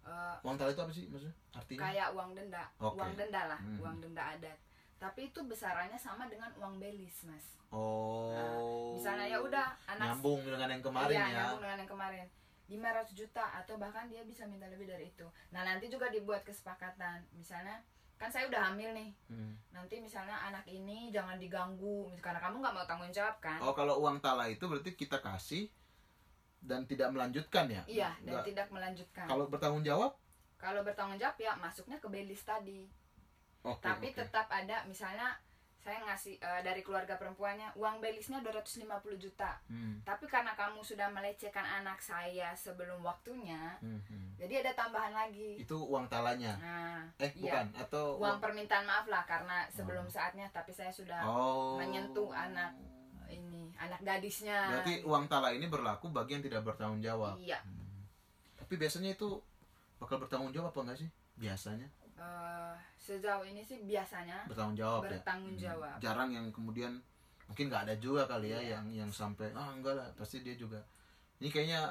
eh, 0.01 0.35
uang 0.41 0.55
tala 0.55 0.69
itu 0.69 0.79
apa 0.79 0.89
sih 0.89 1.05
maksudnya 1.05 1.35
artinya 1.51 1.81
kayak 1.83 2.07
uang 2.11 2.29
denda, 2.31 2.63
Oke. 2.77 2.95
uang 2.95 3.11
denda 3.13 3.41
lah, 3.47 3.59
Hmm. 3.59 3.77
uang 3.79 3.97
denda 3.99 4.23
adat. 4.27 4.57
Tapi 4.95 5.27
itu 5.27 5.39
besarannya 5.41 5.95
sama 5.95 6.25
dengan 6.25 6.49
uang 6.55 6.77
belis, 6.77 7.23
mas. 7.23 7.45
oh 7.69 8.93
Misalnya 8.93 9.25
ya 9.27 9.39
udah 9.39 9.65
anak 9.87 10.05
nyambung 10.11 10.41
dengan 10.43 10.67
yang 10.67 10.81
kemarin 10.81 11.13
Iya, 11.13 11.23
ya 11.23 11.33
nyambung 11.35 11.61
dengan 11.61 11.77
yang 11.77 11.89
kemarin. 11.89 12.25
500 12.69 13.17
juta 13.17 13.43
atau 13.57 13.81
bahkan 13.81 14.05
dia 14.05 14.21
bisa 14.21 14.45
minta 14.45 14.69
lebih 14.69 14.85
dari 14.85 15.09
itu. 15.09 15.25
Nah, 15.49 15.65
nanti 15.65 15.89
juga 15.89 16.13
dibuat 16.13 16.45
kesepakatan. 16.45 17.25
Misalnya 17.33 17.81
kan 18.19 18.29
saya 18.29 18.45
udah 18.45 18.69
hamil 18.69 18.93
nih. 18.93 19.09
Hmm. 19.31 19.57
Nanti 19.73 19.97
misalnya 19.97 20.37
anak 20.37 20.67
ini 20.69 21.09
jangan 21.09 21.41
diganggu 21.41 22.11
karena 22.21 22.37
kamu 22.37 22.61
nggak 22.61 22.75
mau 22.75 22.85
tanggung 22.85 23.09
jawab 23.09 23.39
kan? 23.41 23.57
Oh 23.63 23.73
kalau 23.73 23.97
uang 24.03 24.21
tala 24.21 24.45
itu 24.51 24.67
berarti 24.67 24.93
kita 24.93 25.17
kasih 25.23 25.71
dan 26.59 26.83
tidak 26.85 27.09
melanjutkan 27.15 27.71
ya? 27.71 27.81
Iya, 27.87 28.11
dan 28.21 28.43
Nggak- 28.43 28.47
tidak 28.51 28.67
melanjutkan. 28.69 29.25
Kalau 29.25 29.47
bertanggung 29.47 29.81
jawab? 29.87 30.11
Kalau 30.59 30.83
bertanggung 30.83 31.15
jawab 31.15 31.39
ya 31.39 31.55
masuknya 31.55 31.97
ke 31.97 32.07
belis 32.11 32.43
tadi. 32.43 32.83
Oke. 33.63 33.79
Tapi 33.79 34.11
oke. 34.11 34.19
tetap 34.19 34.51
ada 34.51 34.83
misalnya 34.83 35.39
saya 35.89 36.05
ngasih 36.05 36.37
eh, 36.37 36.61
dari 36.61 36.85
keluarga 36.85 37.17
perempuannya 37.17 37.73
uang 37.73 37.97
belisnya 37.97 38.45
250 38.45 38.85
juta. 39.17 39.57
Hmm, 39.65 40.05
Tapi 40.05 40.29
karena 40.29 40.53
kamu 40.53 40.85
sudah 40.85 41.09
melecehkan 41.09 41.65
anak 41.65 41.97
saya 41.97 42.53
sebelum 42.53 43.01
waktunya, 43.01 43.73
hmm, 43.81 43.97
hmm. 44.05 44.27
jadi 44.37 44.61
ada 44.61 44.85
tambahan 44.85 45.17
lagi. 45.17 45.57
Itu 45.57 45.81
uang 45.89 46.05
talanya? 46.05 46.61
Nah, 46.61 47.01
Eh 47.17 47.33
iya. 47.33 47.41
bukan 47.41 47.65
atau 47.73 48.21
uang 48.21 48.37
permintaan 48.37 48.85
maaf 48.85 49.09
lah 49.09 49.25
karena 49.25 49.65
sebelum 49.73 50.05
saatnya 50.05 50.45
tapi 50.53 50.69
saya 50.69 50.93
sudah 50.93 51.25
oh 51.25 51.81
menyentuh 51.81 52.29
anak 52.29 52.77
ini 53.33 53.73
anak 53.81 54.05
gadisnya. 54.05 54.69
Berarti 54.69 55.01
uang 55.01 55.25
tala 55.25 55.49
ini 55.57 55.65
berlaku 55.65 56.13
bagi 56.13 56.37
yang 56.37 56.45
tidak 56.45 56.69
bertanggung 56.69 57.01
jawab. 57.01 57.41
Iya. 57.41 57.65
Hmm. 57.65 58.05
Tapi 58.61 58.77
biasanya 58.77 59.17
itu 59.17 59.41
bakal 59.97 60.21
bertanggung 60.21 60.53
jawab 60.53 60.69
apa 60.69 60.79
enggak 60.85 60.97
sih? 61.01 61.09
Biasanya 61.41 61.89
Eh, 62.19 62.73
sejauh 62.95 63.41
ini 63.41 63.61
sih 63.61 63.79
biasanya 63.81 64.43
bertanggung 64.45 64.75
jawab 64.75 65.01
ya. 65.01 65.09
bertanggung 65.15 65.55
Hmm. 65.55 65.63
jawab. 65.63 65.95
Jarang 65.99 66.29
yang 66.29 66.47
kemudian 66.49 66.99
mungkin 67.45 67.65
nggak 67.65 67.83
ada 67.83 67.95
juga 67.97 68.23
kali 68.25 68.51
ya 68.51 68.59
Iya. 68.59 68.69
yang 68.75 68.85
yang 68.93 69.09
sampai 69.09 69.49
ah 69.51 69.71
enggak 69.71 69.95
lah 69.95 70.07
pasti 70.13 70.39
dia 70.39 70.53
juga. 70.53 70.83
Ini 71.39 71.47
kayaknya 71.47 71.81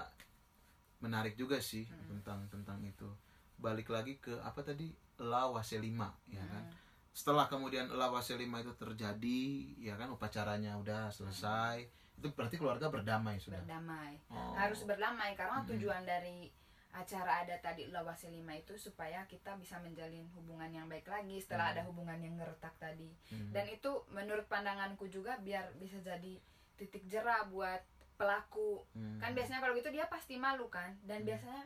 menarik 0.99 1.35
juga 1.35 1.57
sih 1.59 1.85
Hmm. 1.85 2.07
tentang 2.15 2.45
tentang 2.49 2.79
itu. 2.83 3.09
Balik 3.57 3.89
lagi 3.89 4.17
ke 4.17 4.37
apa 4.39 4.61
tadi 4.61 4.91
lawase 5.19 5.79
lima 5.79 6.13
ya 6.29 6.45
kan. 6.45 6.63
Hmm. 6.63 6.77
setelah 7.11 7.51
kemudian 7.51 7.91
lawase 7.91 8.39
lima 8.39 8.63
itu 8.63 8.71
terjadi 8.73 9.43
ya 9.77 9.99
kan 9.99 10.07
upacaranya 10.07 10.79
udah 10.79 11.11
selesai 11.11 11.83
itu 12.15 12.31
berarti 12.31 12.55
keluarga 12.55 12.87
berdamai 12.87 13.43
sudah 13.43 13.59
berdamai 13.59 14.15
Oh. 14.31 14.55
harus 14.55 14.87
berdamai 14.87 15.35
karena 15.35 15.59
tujuan 15.67 16.07
dari 16.07 16.47
acara 16.91 17.45
ada 17.45 17.55
tadi 17.59 17.87
lawase 17.87 18.29
lima 18.29 18.53
itu 18.53 18.73
supaya 18.75 19.23
kita 19.25 19.55
bisa 19.55 19.77
menjalin 19.79 20.25
hubungan 20.33 20.69
yang 20.69 20.87
baik 20.87 21.05
lagi 21.05 21.37
setelah 21.37 21.69
Hmm. 21.69 21.75
ada 21.75 21.83
hubungan 21.85 22.19
yang 22.19 22.35
ngeretak 22.35 22.73
tadi 22.77 23.13
Hmm. 23.29 23.53
dan 23.53 23.69
itu 23.69 23.91
menurut 24.09 24.47
pandanganku 24.47 25.07
juga 25.07 25.37
biar 25.39 25.77
bisa 25.77 26.01
jadi 26.01 26.41
titik 26.75 27.05
jerah 27.07 27.45
buat 27.47 27.85
pelaku 28.15 28.83
Hmm. 28.93 29.19
kan 29.19 29.31
biasanya 29.31 29.61
kalau 29.61 29.75
gitu 29.75 29.91
dia 29.91 30.07
pasti 30.07 30.37
malu 30.37 30.67
kan 30.67 30.97
dan 31.03 31.23
Hmm. 31.23 31.29
biasanya 31.29 31.63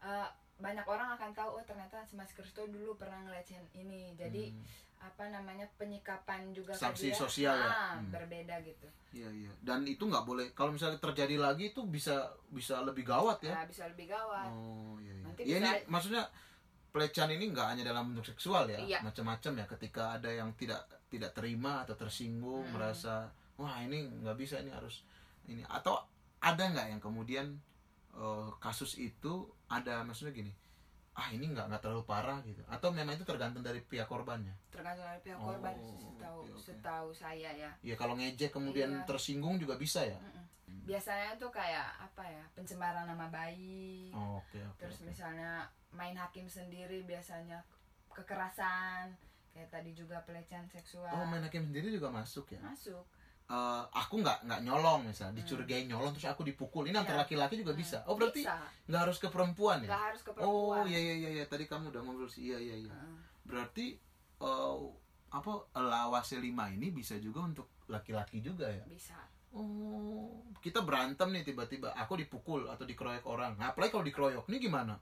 eh, 0.00 0.28
banyak 0.54 0.84
orang 0.84 1.10
akan 1.12 1.30
tahu 1.32 1.50
oh 1.56 1.64
Mas 2.12 2.28
Kristo 2.30 2.66
dulu 2.66 2.92
pernah 2.94 3.22
ngelecehin 3.22 3.64
ini 3.72 4.12
jadi 4.14 4.50
Hmm. 4.50 4.62
apa 5.04 5.28
namanya 5.28 5.68
penyikapan 5.76 6.48
juga 6.50 6.72
Sanksi 6.72 7.08
dia, 7.08 7.16
sosial 7.16 7.54
ya? 7.54 7.68
ah, 7.68 7.92
Hmm. 7.96 8.08
berbeda 8.10 8.56
gitu 8.60 8.88
Iya 9.14 9.30
iya. 9.30 9.52
Dan 9.62 9.86
itu 9.86 10.02
nggak 10.02 10.26
boleh. 10.26 10.50
Kalau 10.50 10.74
misalnya 10.74 10.98
terjadi 10.98 11.38
lagi 11.38 11.70
itu 11.70 11.86
bisa 11.86 12.18
bisa 12.50 12.82
lebih 12.82 13.06
gawat 13.06 13.38
ya. 13.40 13.54
Nah, 13.54 13.64
bisa 13.64 13.86
lebih 13.86 14.10
gawat 14.10 14.50
Oh 14.50 14.98
iya. 14.98 15.12
iya. 15.12 15.22
Nanti 15.22 15.40
Ya, 15.44 15.56
ini 15.56 15.68
bisa- 15.70 15.86
maksudnya 15.86 16.22
pelecehan 16.90 17.30
ini 17.30 17.44
nggak 17.48 17.68
hanya 17.68 17.84
dalam 17.84 18.10
bentuk 18.10 18.26
seksual 18.28 18.66
ya, 18.66 18.74
Iya. 18.76 18.98
macam-macam 19.00 19.52
ya. 19.54 19.66
Ketika 19.68 20.02
ada 20.14 20.30
yang 20.30 20.50
tidak 20.54 20.82
tidak 21.06 21.30
terima 21.30 21.82
atau 21.82 21.94
tersinggung, 21.94 22.66
Hmm. 22.66 22.74
merasa 22.74 23.30
wah 23.54 23.78
ini 23.78 24.02
nggak 24.02 24.34
bisa 24.34 24.58
ini 24.58 24.70
harus 24.70 25.06
ini 25.46 25.62
atau 25.64 25.94
ada 26.40 26.64
nggak 26.64 26.86
yang 26.90 26.98
kemudian 26.98 27.46
eh, 28.14 28.50
kasus 28.58 28.94
itu 28.96 29.42
ada 29.66 30.02
maksudnya 30.02 30.30
gini, 30.32 30.50
ah 31.14 31.30
ini 31.30 31.46
nggak 31.46 31.70
nggak 31.70 31.78
terlalu 31.80 32.02
parah 32.04 32.42
gitu, 32.42 32.58
atau 32.66 32.90
memang 32.90 33.14
itu 33.14 33.22
tergantung 33.22 33.62
dari 33.62 33.78
pihak 33.78 34.04
korbannya. 34.04 34.50
tergantung 34.68 35.06
dari 35.06 35.22
pihak 35.22 35.38
Oh, 35.38 35.46
korban 35.46 35.74
setahu 35.78 36.38
oke, 36.42 36.50
oke. 36.50 36.60
setahu 36.60 37.08
saya 37.10 37.50
ya 37.54 37.70
Ya 37.80 37.94
kalau 37.94 38.18
ngejek 38.18 38.50
kemudian 38.50 38.90
Iya. 38.90 39.06
tersinggung 39.06 39.56
juga 39.56 39.74
bisa 39.76 40.02
ya. 40.02 40.18
Biasanya 40.84 41.38
tuh 41.38 41.48
kayak 41.48 41.86
apa 41.96 42.26
ya 42.26 42.44
pencemaran 42.52 43.06
nama 43.06 43.30
baik 43.30 44.10
Oh, 44.12 44.42
Oke 44.42 44.58
oke. 44.60 44.76
terus 44.76 44.98
oke. 45.00 45.08
misalnya 45.08 45.64
main 45.90 46.12
hakim 46.12 46.44
sendiri 46.44 47.00
biasanya 47.02 47.62
kekerasan 48.10 49.14
kayak 49.50 49.70
tadi 49.70 49.94
juga 49.94 50.18
pelecehan 50.22 50.66
seksual 50.66 51.08
Oh 51.08 51.24
main 51.24 51.42
hakim 51.42 51.62
sendiri 51.64 51.88
juga 51.88 52.10
masuk 52.10 52.50
ya. 52.50 52.60
masuk 52.60 53.06
Eh, 53.44 53.82
aku 53.92 54.24
nggak 54.24 54.48
nggak 54.48 54.60
nyolong 54.64 55.04
misalnya 55.04 55.36
dicurigai 55.44 55.84
nyolong 55.84 56.16
terus 56.16 56.32
aku 56.32 56.48
dipukul. 56.48 56.88
Ini 56.88 56.96
antar 56.96 57.20
Iya. 57.20 57.28
laki-laki 57.28 57.60
juga 57.60 57.76
Hmm, 57.76 57.80
bisa. 57.84 57.98
Oh 58.08 58.16
berarti 58.16 58.40
nggak 58.88 59.00
harus 59.04 59.20
ke 59.20 59.28
perempuan 59.28 59.84
ya? 59.84 59.92
Nggak 59.92 60.04
harus 60.08 60.20
ke 60.24 60.30
oh 60.32 60.72
perempuan 60.72 60.84
iya 60.88 60.96
iya 60.98 61.14
iya 61.20 61.30
iya. 61.36 61.44
tadi 61.44 61.68
kamu 61.68 61.92
udah 61.92 62.00
ngobrol 62.08 62.24
sih. 62.24 62.48
Iya 62.48 62.56
iya 62.56 62.76
iya. 62.88 62.92
Heeh. 62.92 63.16
berarti 63.44 64.00
eh, 64.40 64.76
apa 65.28 65.52
lawase 65.76 66.40
lima 66.40 66.72
ini 66.72 66.88
bisa 66.88 67.20
juga 67.20 67.44
untuk 67.44 67.68
laki-laki 67.92 68.40
juga 68.40 68.64
ya? 68.64 68.80
Bisa. 68.88 69.20
Oh 69.52 70.40
kita 70.64 70.80
berantem 70.80 71.28
nih 71.28 71.44
tiba-tiba. 71.44 71.92
Aku 72.00 72.16
dipukul 72.16 72.64
atau 72.72 72.88
dikeroyok 72.88 73.28
orang. 73.28 73.60
Nah, 73.60 73.76
apalagi 73.76 73.92
kalau 73.92 74.08
dikeroyok 74.08 74.48
ini 74.48 74.56
gimana? 74.56 74.96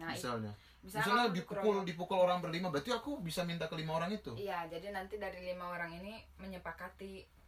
Nah 0.00 0.08
misalnya. 0.08 0.56
misalnya 0.80 1.28
misalnya 1.28 1.36
dipukul 1.36 1.84
dikeroyok. 1.84 1.88
dipukul 1.92 2.18
orang 2.24 2.40
berlima 2.40 2.72
berarti 2.72 2.88
aku 2.96 3.20
bisa 3.20 3.44
minta 3.44 3.68
ke 3.68 3.76
lima 3.76 4.00
orang 4.00 4.16
itu? 4.16 4.32
Iya 4.32 4.64
jadi 4.72 4.96
nanti 4.96 5.20
dari 5.20 5.44
lima 5.44 5.68
orang 5.68 5.92
ini 6.00 6.24
menyepakati 6.40 7.41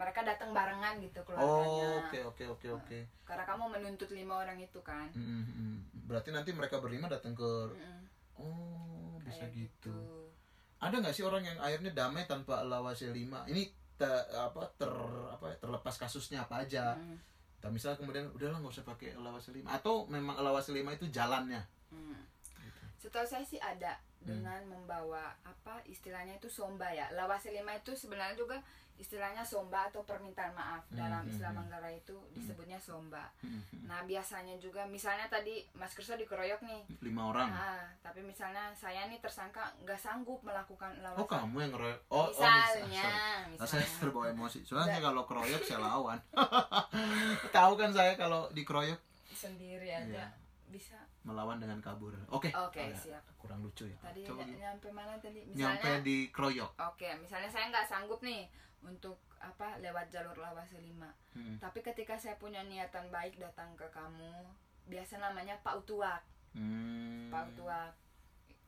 mereka 0.00 0.24
datang 0.24 0.56
barengan 0.56 0.96
gitu 0.98 1.20
oh 1.20 1.24
keluarganya 1.28 1.88
oke 2.00 2.18
oke 2.32 2.44
oke 2.56 2.68
oke 2.72 2.98
karena 3.28 3.44
kamu 3.44 3.64
menuntut 3.68 4.08
lima 4.10 4.40
orang 4.40 4.56
itu 4.56 4.80
kan 4.80 5.12
Mm, 5.12 5.20
mm, 5.20 5.44
mm. 5.52 5.76
berarti 6.08 6.32
nanti 6.32 6.56
mereka 6.56 6.80
berlima 6.80 7.06
datang 7.06 7.36
ke 7.36 7.50
Mm-mm. 7.76 8.00
Oh, 8.40 9.20
bisa 9.20 9.44
Kayak 9.44 9.52
gitu. 9.68 10.32
Ada 10.80 10.96
nggak 10.96 11.12
sih 11.12 11.20
orang 11.20 11.44
yang 11.44 11.60
akhirnya 11.60 11.92
damai 11.92 12.24
tanpa 12.24 12.64
lawase 12.64 13.12
lima? 13.12 13.44
Ini 13.44 13.68
te- 14.00 14.26
apa 14.32 14.64
ter 14.80 14.88
apa 15.28 15.44
ya, 15.52 15.56
terlepas 15.60 15.92
kasusnya 16.00 16.48
apa 16.48 16.64
aja. 16.64 16.96
Mm, 16.96 17.20
Tapi 17.60 17.76
misalnya 17.76 18.00
kemudian 18.00 18.24
udahlah 18.32 18.64
nggak 18.64 18.72
usah 18.80 18.86
pakai 18.88 19.12
lawase 19.20 19.52
lima 19.52 19.76
atau 19.76 20.08
memang 20.08 20.40
lawase 20.40 20.72
lima 20.72 20.96
itu 20.96 21.04
jalannya. 21.12 21.60
mm. 21.92 22.16
Gitu. 22.64 22.82
Setahu 22.96 23.28
saya 23.28 23.44
sih 23.44 23.60
ada 23.60 24.00
Hmm. 24.20 24.36
dengan 24.36 24.60
membawa 24.68 25.32
apa 25.42 25.80
istilahnya 25.84 26.36
itu 26.36 26.46
somba 26.46 26.88
ya. 26.88 27.08
Lawase 27.12 27.50
lima 27.50 27.72
itu 27.72 27.92
sebenarnya 27.92 28.36
juga 28.36 28.60
istilahnya 28.94 29.40
somba 29.40 29.88
atau 29.88 30.04
permintaan 30.04 30.52
maaf 30.52 30.84
Hmm, 30.92 31.00
dalam 31.00 31.24
hmm, 31.24 31.32
Islam 31.32 31.56
hmm. 31.56 31.58
Manggarai 31.64 31.96
itu 31.96 32.12
disebutnya 32.36 32.76
somba. 32.76 33.32
Mm-mm. 33.40 33.88
Nah 33.88 34.04
biasanya 34.04 34.60
juga 34.60 34.84
misalnya 34.84 35.24
tadi 35.24 35.64
Mas 35.72 35.96
Kristo 35.96 36.20
dikeroyok 36.20 36.60
nih. 36.60 36.84
Lima 37.00 37.32
orang. 37.32 37.48
Ah, 37.48 37.88
tapi 38.04 38.20
misalnya 38.20 38.68
saya 38.76 39.08
nih 39.08 39.16
tersangka 39.18 39.72
nggak 39.80 39.96
sanggup 39.96 40.44
melakukan 40.44 40.92
lawase. 41.00 41.16
Oh 41.16 41.24
kamu 41.24 41.56
yang 41.58 41.72
ngeroyok? 41.72 42.00
Oh, 42.12 42.28
misalnya, 42.28 42.52
oh 42.52 42.60
bisa. 42.60 42.76
Sorry. 42.76 42.92
Nah, 42.92 43.64
saya 43.64 43.80
misalnya. 43.80 43.88
terbawa 44.04 44.26
emosi. 44.28 44.58
Soalnya 44.68 44.98
kalau 45.00 45.22
keroyok 45.24 45.62
saya 45.64 45.80
lawan. 45.80 46.18
Tahu 47.56 47.72
kan 47.74 47.90
saya 47.90 48.12
kalau 48.14 48.52
dikeroyok 48.52 49.00
sendiri 49.32 49.88
aja 49.88 50.04
Iya. 50.04 50.26
bisa. 50.68 51.00
Melawan 51.22 51.56
dengan 51.56 51.78
kabur. 51.78 52.16
Oke. 52.28 52.48
Oke, 52.50 52.80
Oh, 52.80 52.86
ya. 52.86 52.96
siap. 52.96 53.24
Kurang 53.36 53.60
lucu 53.60 53.84
ya. 53.84 53.96
Tadi 54.00 54.24
Coba 54.24 54.42
ny- 54.42 54.56
nyampe 54.56 54.88
mana 54.88 55.14
tadi? 55.16 55.44
Nyampe 55.50 55.80
Misalnya 55.82 56.00
di 56.00 56.16
keroyok. 56.28 56.70
Oke, 56.86 57.08
misalnya 57.16 57.46
saya 57.46 57.68
nggak 57.68 57.86
sanggup 57.86 58.20
nih 58.20 58.48
untuk 58.80 59.20
apa 59.36 59.76
lewat 59.78 60.08
jalur 60.08 60.34
lawase 60.34 60.76
5. 60.76 61.12
Hmm. 61.32 61.56
Tapi 61.56 61.80
ketika 61.80 62.14
saya 62.14 62.36
punya 62.36 62.60
niatan 62.62 63.08
baik 63.08 63.36
datang 63.36 63.72
ke 63.74 63.84
kamu, 63.90 64.48
biasa 64.86 65.16
namanya 65.18 65.56
Pak 65.60 65.84
Tuak. 65.84 66.24
Hmm. 66.52 67.28
Pak 67.28 67.52
Tuak. 67.54 67.92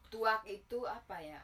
Tuak 0.08 0.44
itu 0.44 0.78
apa 0.82 1.16
ya? 1.18 1.40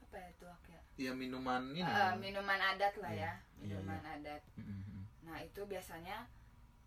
Apa 0.00 0.16
ya 0.16 0.30
tuak 0.36 0.62
ya? 0.66 0.80
Ya 0.98 1.12
minuman 1.12 1.70
ini. 1.70 1.82
Kan? 1.82 2.18
minuman 2.18 2.58
adat 2.58 2.94
lah 2.96 3.10
Iya, 3.10 3.20
ya, 3.20 3.32
iya, 3.60 3.78
minuman 3.78 4.02
adat. 4.02 4.42
Mm-mm. 4.56 5.02
Nah, 5.22 5.38
itu 5.38 5.60
biasanya 5.62 6.24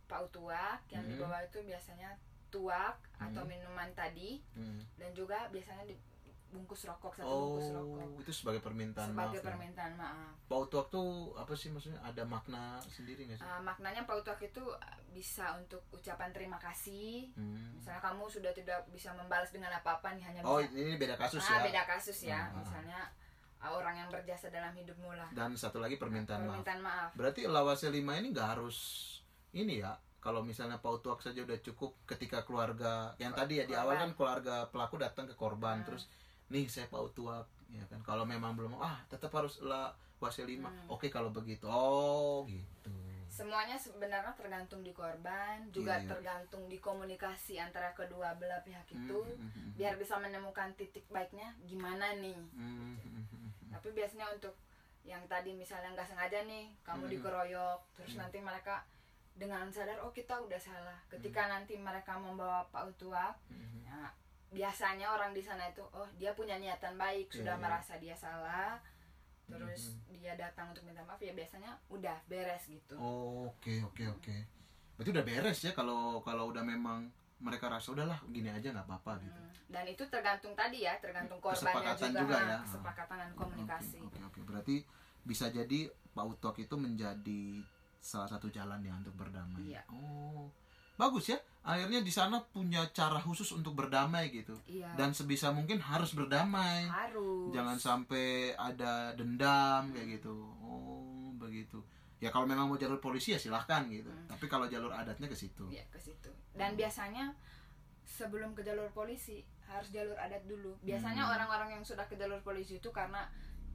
Pak 0.06 0.28
Tuak 0.30 0.82
yang 0.89 1.06
Mhm. 1.06 1.12
dibawa 1.13 1.38
itu 1.41 1.60
biasanya 1.62 2.10
tuak 2.49 2.97
atau 3.15 3.41
Mhm. 3.41 3.49
minuman 3.49 3.89
tadi 3.93 4.41
Mm. 4.53 4.81
dan 4.95 5.09
juga 5.12 5.47
biasanya 5.47 5.85
dibungkus 5.85 6.81
rokok 6.83 7.13
satu 7.15 7.29
bungkus 7.29 7.69
rokok 7.69 8.01
Oh, 8.01 8.19
itu 8.19 8.31
sebagai 8.31 8.57
permintaan 8.59 9.07
sebagai 9.07 9.29
maaf. 9.31 9.38
ya. 9.38 9.47
permintaan 9.47 9.93
maaf. 9.95 10.33
Pautuak 10.45 10.89
tuh 10.89 11.09
apa 11.35 11.53
sih 11.53 11.69
maksudnya? 11.69 12.01
Ada 12.01 12.23
makna 12.23 12.62
sendiri 12.83 13.21
nggak 13.23 13.38
sih? 13.38 13.45
Uh, 13.45 13.62
maknanya 13.62 14.01
pautuak 14.03 14.39
itu 14.39 14.59
uh, 14.63 14.77
bisa 15.09 15.53
untuk 15.53 15.85
ucapan 15.91 16.29
terima 16.29 16.57
kasih. 16.57 17.29
Hmm. 17.33 17.75
Misalnya 17.75 18.01
kamu 18.03 18.25
sudah 18.25 18.51
tidak 18.51 18.81
bisa 18.89 19.13
membalas 19.13 19.49
dengan 19.49 19.69
apa-apa 19.71 20.09
nih 20.12 20.23
hanya 20.23 20.41
Oh, 20.41 20.57
bisa 20.57 20.73
ini 20.75 20.97
beda 20.97 21.15
kasus 21.15 21.41
ah, 21.43 21.53
ya. 21.55 21.62
beda 21.63 21.81
kasus 21.85 22.19
ya. 22.23 22.33
Ah, 22.35 22.45
ah. 22.47 22.57
Misalnya 22.57 22.99
uh, 23.59 23.71
orang 23.71 23.95
yang 23.95 24.09
berjasa 24.09 24.49
dalam 24.49 24.73
hidupmu 24.73 25.12
lah. 25.12 25.29
Dan 25.29 25.53
satu 25.53 25.77
lagi 25.77 25.95
permintaan 25.95 26.41
maaf. 26.41 26.65
Permintaan 26.65 26.81
maaf. 26.81 27.09
Berarti 27.13 27.45
lawase 27.45 27.89
lima 27.89 28.17
ini 28.17 28.33
nggak 28.33 28.57
harus 28.57 28.77
ini 29.51 29.79
ya. 29.79 29.93
Kalau 30.19 30.41
misalnya 30.41 30.77
pautuak 30.77 31.19
saja 31.19 31.39
udah 31.39 31.55
cukup 31.60 31.95
ketika 32.05 32.43
keluarga 32.43 33.15
yang 33.15 33.32
tadi 33.32 33.60
ya 33.60 33.65
di 33.65 33.73
awal 33.73 33.95
kan 33.97 34.12
keluarga 34.13 34.67
pelaku 34.67 34.95
datang 34.95 35.23
ke 35.23 35.34
korban 35.34 35.79
Hmm. 35.79 35.88
terus 35.88 36.12
nih 36.47 36.67
saya 36.67 36.88
pautuak 36.88 37.47
ya 37.69 37.84
kan. 37.88 37.99
Kalau 38.01 38.23
memang 38.23 38.53
belum 38.53 38.75
ah 38.77 38.99
tetap 39.08 39.32
harus 39.32 39.62
lawase 39.62 40.43
lima. 40.43 40.67
Hmm. 40.67 40.91
Oke 40.91 41.08
kalau 41.08 41.29
begitu. 41.29 41.65
Oh, 41.65 42.43
gitu. 42.45 42.91
Semuanya 43.29 43.79
sebenarnya 43.79 44.36
tergantung 44.36 44.84
di 44.84 44.91
korban, 44.91 45.63
juga 45.71 45.95
Iya, 45.95 46.03
iya. 46.03 46.10
tergantung 46.12 46.67
di 46.67 46.75
komunikasi 46.75 47.55
antara 47.55 47.95
kedua 47.95 48.36
belah 48.36 48.60
pihak 48.60 48.84
itu. 48.89 49.15
Hmm, 49.15 49.39
hmm, 49.39 49.51
hmm, 49.55 49.69
Biar 49.79 49.95
bisa 49.95 50.19
menemukan 50.19 50.75
titik 50.75 51.08
baiknya 51.08 51.55
gimana 51.63 52.12
nih. 52.13 52.36
hmm, 52.36 52.99
hmm, 52.99 52.99
hmm, 52.99 53.25
hmm. 53.32 53.71
Tapi 53.71 53.95
biasanya 53.95 54.27
untuk 54.36 54.51
yang 55.08 55.23
tadi 55.25 55.55
misalnya 55.55 55.95
nggak 55.95 56.10
sengaja 56.12 56.43
nih 56.43 56.75
kamu 56.84 57.08
Hmm. 57.08 57.13
dikeroyok, 57.15 57.79
terus 57.95 58.12
Hmm. 58.13 58.27
nanti 58.27 58.38
mereka 58.43 58.84
dengan 59.34 59.70
sadar 59.70 60.00
oh 60.00 60.10
kita 60.10 60.36
udah 60.38 60.58
salah. 60.58 60.98
Ketika 61.08 61.46
nanti 61.46 61.76
mereka 61.76 62.15
membawa 62.15 62.65
Pak 62.68 62.84
Utuak, 62.89 63.36
Hmm. 63.48 63.84
ya, 63.84 64.12
biasanya 64.50 65.10
orang 65.10 65.32
di 65.32 65.39
sana 65.39 65.65
itu 65.65 65.82
oh 65.89 66.08
dia 66.15 66.34
punya 66.34 66.56
niatan 66.56 66.96
baik, 66.96 67.30
Iya, 67.30 67.36
sudah 67.39 67.56
iya. 67.56 67.62
merasa 67.62 67.94
dia 67.96 68.15
salah, 68.15 68.82
terus 69.46 69.98
dia 70.12 70.34
datang 70.36 70.70
untuk 70.70 70.84
minta 70.84 71.02
maaf 71.02 71.18
ya 71.18 71.32
biasanya 71.32 71.74
udah 71.88 72.18
beres 72.26 72.65
gitu. 72.65 72.94
Oh, 72.96 73.50
Oke 73.50 73.82
oke 73.82 74.04
oke. 74.12 74.36
Berarti 74.94 75.10
udah 75.10 75.26
beres 75.26 75.60
ya 75.60 75.72
kalau 75.72 76.20
kalau 76.20 76.50
udah 76.50 76.62
memang 76.62 77.08
mereka 77.39 77.72
rasa 77.72 77.89
udahlah 77.89 78.20
gini 78.28 78.52
aja 78.52 78.70
nggak 78.70 78.84
apa-apa 78.84 79.24
gitu. 79.24 79.39
Hmm, 79.39 79.54
Dan 79.70 79.86
itu 79.88 80.04
tergantung 80.06 80.52
tadi 80.54 80.84
ya, 80.84 81.00
tergantung 81.00 81.39
korbannya 81.39 81.72
Kesepakatan 81.96 82.10
juga, 82.12 82.20
juga 82.20 82.38
ya. 82.44 82.58
kesepakatan 82.62 83.18
dan 83.18 83.32
komunikasi. 83.34 83.98
Oke 84.02 84.20
oke 84.20 84.28
oke. 84.28 84.39
Berarti 84.44 84.76
bisa 85.24 85.48
jadi 85.48 85.80
Pak 86.12 86.26
Utok 86.28 86.56
itu 86.60 86.76
menjadi 86.76 87.63
salah 87.99 88.25
satu 88.25 88.47
jalan 88.47 88.79
ya 88.79 88.93
untuk 88.93 89.13
berdamai. 89.13 89.62
Iya. 89.67 89.83
Oh. 89.91 90.47
Bagus 90.95 91.29
ya. 91.29 91.39
Akhirnya 91.62 91.99
di 91.99 92.09
sana 92.09 92.39
punya 92.41 92.88
cara 92.89 93.19
khusus 93.19 93.51
untuk 93.51 93.75
berdamai 93.75 94.31
gitu. 94.31 94.55
Iya. 94.65 94.95
Dan 94.95 95.12
sebisa 95.12 95.51
mungkin 95.51 95.79
harus 95.79 96.12
berdamai. 96.12 96.88
harus. 96.88 97.51
Jangan 97.51 97.77
sampai 97.77 98.51
ada 98.53 99.12
dendam 99.13 99.91
kayak 99.91 100.19
gitu. 100.19 100.33
Oh, 100.59 101.31
begitu. 101.35 101.79
Ya 102.19 102.27
kalau 102.29 102.43
memang 102.43 102.67
mau 102.67 102.75
jalur 102.75 102.99
polisi 102.99 103.31
ya 103.31 103.39
silahkan 103.39 103.88
gitu. 103.88 104.12
Hmm. 104.12 104.27
Tapi 104.27 104.45
kalau 104.47 104.67
jalur 104.67 104.91
adatnya 104.91 105.27
ke 105.27 105.35
situ. 105.35 105.67
ya 105.71 105.83
ke 105.88 105.99
situ 105.99 106.27
dan 106.51 106.75
biasanya 106.75 107.31
sebelum 108.03 108.51
ke 108.51 108.59
jalur 108.59 108.91
polisi 108.91 109.39
harus 109.63 109.88
jalur 109.89 110.17
adat 110.17 110.43
dulu 110.43 110.75
biasanya 110.81 111.23
Hmm. 111.23 111.33
orang-orang 111.38 111.79
yang 111.79 111.83
sudah 111.85 112.03
ke 112.03 112.17
jalur 112.17 112.41
polisi 112.41 112.75
itu 112.75 112.89
karena 112.91 113.23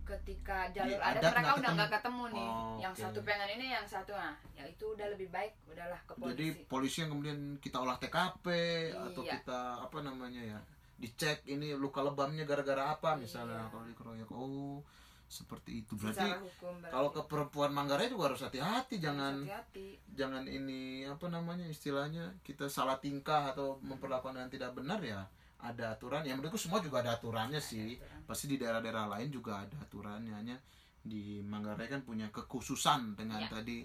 ketika 0.04 0.68
jalur 0.68 0.98
Di 0.98 1.00
adat, 1.00 1.22
adat 1.22 1.32
mereka 1.32 1.52
udah 1.56 1.70
nggak 1.72 1.90
ketemu 1.96 2.24
nih 2.37 2.44
Oh, 2.44 2.63
yang 2.85 2.94
satu 2.94 3.18
pengen 3.25 3.49
ini 3.57 3.66
yang 3.73 3.87
satu 3.88 4.12
nah 4.12 4.37
ya 4.53 4.64
itu 4.68 4.85
udah 4.85 5.07
lebih 5.09 5.33
baik 5.33 5.53
udahlah 5.64 5.97
ke 6.05 6.12
polisi 6.12 6.31
Jadi 6.37 6.47
polisi 6.68 6.97
yang 7.01 7.11
kemudian 7.11 7.38
kita 7.57 7.77
olah 7.81 7.97
TKP 7.97 8.47
atau 8.92 9.23
Iya. 9.25 9.33
kita 9.40 9.61
apa 9.81 9.99
namanya 10.01 10.42
ya 10.44 10.59
dicek 10.94 11.42
ini 11.49 11.73
luka 11.75 12.05
lebamnya 12.05 12.44
gara-gara 12.44 12.92
apa 12.92 13.16
misalnya 13.16 13.64
Iya. 13.64 13.70
kalau 13.73 13.85
dikeroyok 13.88 14.31
oh 14.31 14.79
seperti 15.25 15.83
itu 15.83 15.97
berarti 15.97 16.20
hukum 16.37 16.79
berarti. 16.79 16.92
kalau 16.92 17.09
ke 17.11 17.23
perempuan 17.27 17.73
Manggarai 17.73 18.07
juga 18.07 18.31
harus 18.31 18.44
hati-hati 18.44 19.01
jangan 19.01 19.40
hati-hati 19.42 19.99
jangan 20.12 20.44
ini 20.44 21.09
apa 21.09 21.27
namanya 21.27 21.64
istilahnya 21.66 22.37
kita 22.44 22.68
salah 22.68 23.01
tingkah 23.01 23.51
atau 23.51 23.81
memperlakukan 23.81 24.37
yang 24.37 24.53
tidak 24.53 24.77
benar 24.77 25.01
ya 25.01 25.25
ada 25.59 25.97
aturan 25.97 26.20
yang 26.29 26.37
menurutku 26.38 26.61
semua 26.61 26.79
juga 26.79 27.01
ada 27.01 27.16
aturannya 27.16 27.57
sih 27.57 27.97
aturan. 27.97 28.20
pasti 28.29 28.44
di 28.47 28.61
daerah-daerah 28.61 29.09
lain 29.16 29.33
juga 29.33 29.64
ada 29.64 29.75
aturannya 29.81 30.35
hanya 30.37 30.57
di 31.05 31.38
Manggarai 31.40 31.87
kan 31.87 32.01
punya 32.01 32.27
kekhususan 32.29 33.12
dengan 33.14 33.38
Ya. 33.38 33.49
tadi 33.53 33.85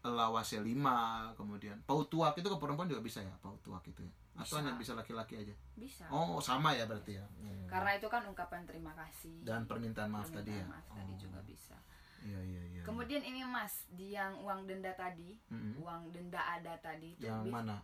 lawase 0.00 0.56
5 0.56 1.32
kemudian 1.34 1.76
pautuak 1.84 2.32
itu 2.34 2.46
ke 2.46 2.56
perempuan 2.56 2.84
juga 2.86 3.00
bisa 3.00 3.20
ya 3.20 3.32
pautuak 3.38 3.84
itu 3.84 4.00
ya? 4.00 4.12
Atau 4.32 4.56
Bisa. 4.56 4.58
hanya 4.58 4.72
bisa 4.74 4.92
laki-laki 4.94 5.34
aja? 5.36 5.52
Bisa. 5.74 6.04
Oh 6.08 6.40
sama 6.40 6.72
ya 6.72 6.84
berarti 6.84 7.16
ya? 7.16 7.24
Hmm. 7.36 7.64
karena 7.66 7.90
itu 7.94 8.06
kan 8.06 8.24
ungkapan 8.24 8.64
terima 8.64 8.92
kasih. 8.94 9.40
Dan 9.40 9.64
permintaan 9.64 10.08
maaf 10.08 10.28
tadi 10.28 10.48
ya? 10.50 10.64
Permintaan 10.64 10.72
maaf 10.72 10.86
tadi 10.90 11.12
Oh. 11.12 11.18
juga 11.18 11.40
bisa. 11.42 11.76
Iya 12.20 12.36
iya 12.38 12.62
iya 12.70 12.82
kemudian 12.84 13.20
ini 13.20 13.40
mas 13.42 13.88
di 13.90 14.12
yang 14.12 14.36
uang 14.38 14.64
denda 14.64 14.92
tadi. 14.92 15.36
Mm-mm. 15.48 15.80
uang 15.80 16.12
denda 16.12 16.40
ada 16.40 16.76
tadi. 16.78 17.16
Itu 17.16 17.28
yang 17.28 17.48
mana? 17.48 17.80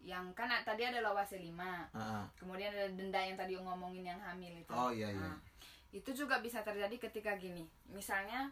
Yang 0.00 0.32
kan 0.34 0.50
tadi 0.64 0.82
ada 0.86 0.98
lawase 1.00 1.38
5 1.38 1.90
Ah, 1.90 1.94
ah. 1.94 2.24
kemudian 2.34 2.70
ada 2.70 2.86
denda 2.90 3.18
yang 3.20 3.34
tadi 3.34 3.54
ngomongin 3.54 4.02
yang 4.06 4.18
hamil 4.18 4.54
itu. 4.56 4.70
Oh 4.70 4.90
iya 4.90 5.10
iya. 5.10 5.22
Nah, 5.22 5.38
itu 5.90 6.10
juga 6.12 6.38
bisa 6.38 6.60
terjadi 6.60 6.96
ketika 7.00 7.34
gini 7.34 7.66
misalnya 7.86 8.50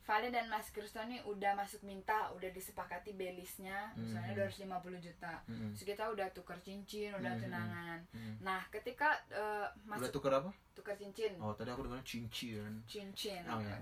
Vale 0.00 0.32
dan 0.32 0.48
Mas 0.48 0.72
Kristo 0.72 0.98
ini 0.98 1.22
udah 1.22 1.54
masuk 1.54 1.84
minta 1.84 2.32
udah 2.32 2.50
disepakati 2.50 3.12
belisnya 3.12 3.92
misalnya 3.94 4.32
Mhm. 4.32 4.38
250 4.42 4.98
juta 4.98 5.34
Mm-mm. 5.46 5.70
terus 5.70 5.84
kita 5.84 6.04
udah 6.08 6.26
tuker 6.30 6.58
cincin 6.58 7.14
udah 7.14 7.30
Mhm. 7.30 7.40
tunangan 7.40 7.98
Mm. 8.10 8.34
nah 8.40 8.60
ketika 8.70 9.14
udah 9.28 9.70
masuk 9.84 10.10
tuker 10.10 10.32
apa 10.32 10.50
tuker 10.72 10.96
cincin 10.96 11.36
oh 11.38 11.52
tadi 11.52 11.70
aku 11.70 11.84
dengar 11.84 12.02
cincin 12.02 12.82
cincin 12.84 13.44
Oh, 13.46 13.60
ya. 13.60 13.78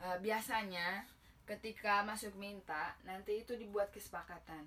Eh, 0.00 0.18
biasanya 0.20 1.02
ketika 1.44 2.00
masuk 2.02 2.32
minta 2.34 2.94
nanti 3.02 3.42
itu 3.42 3.52
dibuat 3.54 3.90
kesepakatan 3.90 4.62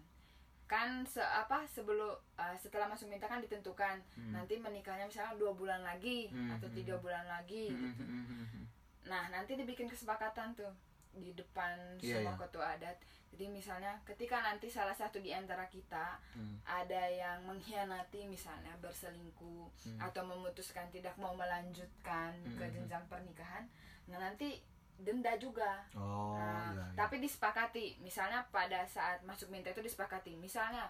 kan 0.74 0.90
se 1.06 1.22
apa 1.22 1.62
sebelum 1.68 2.10
eh, 2.34 2.58
setelah 2.58 2.88
masuk 2.88 3.06
minta 3.08 3.28
kan 3.28 3.38
ditentukan 3.40 4.02
Hmm. 4.14 4.34
nanti 4.34 4.58
menikahnya 4.58 5.06
misalnya 5.06 5.38
dua 5.38 5.54
bulan 5.54 5.82
lagi 5.82 6.20
Hmm, 6.28 6.50
atau 6.52 6.66
hmm, 6.66 6.76
tiga 6.76 6.96
hmm. 6.96 7.04
bulan 7.04 7.26
lagi 7.28 7.70
Mm-mm, 7.70 7.84
gitu. 7.88 8.04
mm-mm, 8.04 8.26
mm-mm. 8.34 8.64
nah 9.06 9.30
nanti 9.30 9.54
dibikin 9.54 9.86
kesepakatan 9.86 10.54
tuh 10.54 10.74
di 11.14 11.30
depan 11.32 11.78
Iya, 12.02 12.18
semua 12.18 12.34
iya. 12.34 12.42
ketua 12.42 12.66
adat 12.74 12.98
jadi 13.30 13.46
misalnya 13.48 13.94
ketika 14.04 14.42
nanti 14.42 14.66
salah 14.68 14.94
satu 14.94 15.18
di 15.18 15.30
antara 15.30 15.66
kita 15.68 16.18
Hmm. 16.34 16.58
ada 16.64 17.04
yang 17.06 17.46
mengkhianati 17.46 18.26
misalnya 18.26 18.74
berselingkuh 18.80 19.70
Hmm. 19.86 20.00
atau 20.00 20.24
memutuskan 20.24 20.90
tidak 20.90 21.14
mau 21.16 21.34
melanjutkan 21.34 22.34
ke 22.52 22.66
Hmm. 22.66 22.74
jenjang 22.74 23.06
pernikahan 23.06 23.70
nah 24.04 24.18
nanti 24.20 24.58
denda 25.04 25.36
juga 25.36 25.84
Oh, 25.94 26.34
Nah, 26.34 26.72
iya, 26.72 26.82
iya. 26.82 26.86
tapi 26.96 27.20
disepakati 27.20 28.00
misalnya 28.00 28.42
pada 28.50 28.84
saat 28.86 29.22
masuk 29.22 29.48
minta 29.48 29.70
itu 29.70 29.80
disepakati 29.80 30.34
misalnya 30.36 30.88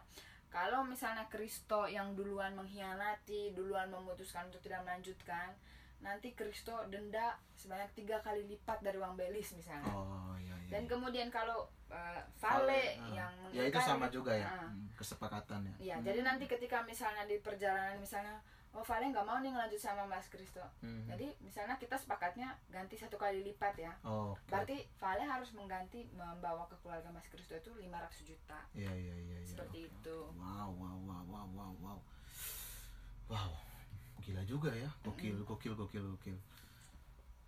kalau 0.47 0.82
misalnya 0.84 1.26
Kristo 1.28 1.86
yang 1.86 2.13
duluan 2.13 2.54
mengkhianati 2.54 3.52
duluan 3.52 3.89
memutuskan 3.89 4.47
untuk 4.47 4.62
tidak 4.62 4.82
melanjutkan 4.82 5.49
nanti 5.99 6.32
Kristo 6.32 6.76
denda 6.88 7.34
sebanyak 7.54 7.89
tiga 7.93 8.19
kali 8.19 8.43
lipat 8.45 8.80
dari 8.80 8.95
uang 8.95 9.15
belis 9.15 9.52
misalnya 9.54 9.88
Oh, 9.89 10.36
iya, 10.38 10.54
iya. 10.60 10.69
dan 10.69 10.84
kemudian 10.86 11.28
kalau 11.28 11.63
uh, 11.88 12.21
Vale 12.38 12.99
ah. 12.99 13.10
yang 13.13 13.34
ya 13.49 13.63
itu 13.63 13.80
sama 13.80 14.08
juga 14.08 14.32
ya, 14.32 14.45
Ah. 14.45 14.67
hmm, 14.67 14.91
kesepakatan 14.93 15.63
ya. 15.63 15.76
Iya, 15.80 15.95
Hmm. 15.95 16.06
jadi 16.06 16.19
nanti 16.21 16.45
ketika 16.45 16.84
misalnya 16.84 17.23
di 17.23 17.39
perjalanan 17.39 17.97
misalnya 17.97 18.36
oh 18.74 18.82
Vale 18.82 19.06
nggak 19.10 19.26
mau 19.26 19.38
nih 19.38 19.54
ngelanjut 19.54 19.78
sama 19.78 20.04
Mas 20.06 20.26
Kristo 20.28 20.62
Hmm. 20.82 21.06
jadi 21.06 21.30
misalnya 21.40 21.78
kita 21.78 21.94
sepakatnya 21.96 22.58
ganti 22.68 22.98
satu 22.98 23.16
kali 23.16 23.46
lipat 23.46 23.78
ya 23.78 23.94
Oh, 24.04 24.34
oke. 24.34 24.50
Berarti 24.50 24.84
Vale 24.98 25.24
harus 25.24 25.50
mengganti 25.54 26.10
membawa 26.12 26.66
ke 26.68 26.76
keluarga 26.82 27.08
Mas 27.10 27.30
Kristo 27.30 27.54
itu 27.54 27.72
500 27.72 28.28
juta. 28.28 28.60
Iya, 28.74 28.92
iya, 28.92 29.16
iya, 29.16 29.38
iya. 29.40 29.48
Seperti 29.48 29.86
oke, 29.86 29.90
itu. 29.94 30.18
oke. 30.28 30.36
Wow, 30.42 30.70
wow, 30.76 30.98
wow, 31.08 31.24
wow, 31.30 31.48
wow, 31.56 31.74
wow. 31.80 32.00
Wow. 33.30 33.52
Gila 34.20 34.44
juga 34.44 34.72
ya. 34.74 34.90
Gokil, 35.04 35.40
gokil, 35.44 35.74
gokil, 35.76 36.04
gokil. 36.16 36.38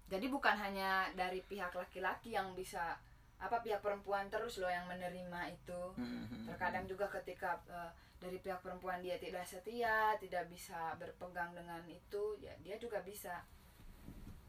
Jadi 0.05 0.25
bukan 0.29 0.55
hanya 0.55 1.09
dari 1.17 1.41
pihak 1.41 1.73
laki-laki 1.73 2.37
yang 2.37 2.53
bisa 2.53 2.95
apa 3.37 3.59
pihak 3.59 3.79
perempuan 3.79 4.27
terus 4.27 4.57
loh 4.57 4.67
yang 4.67 4.85
menerima 4.85 5.39
itu. 5.51 5.81
Hmm. 5.95 6.45
Terkadang 6.45 6.85
juga 6.85 7.05
ketika 7.11 7.59
eh, 7.67 7.91
dari 8.15 8.37
pihak 8.37 8.59
perempuan 8.59 8.99
dia 8.99 9.15
tidak 9.17 9.43
setia, 9.43 10.15
tidak 10.17 10.47
bisa 10.47 10.95
berpegang 10.95 11.51
dengan 11.51 11.83
itu, 11.85 12.39
ya 12.39 12.55
dia 12.59 12.75
juga 12.75 12.99
bisa 13.01 13.43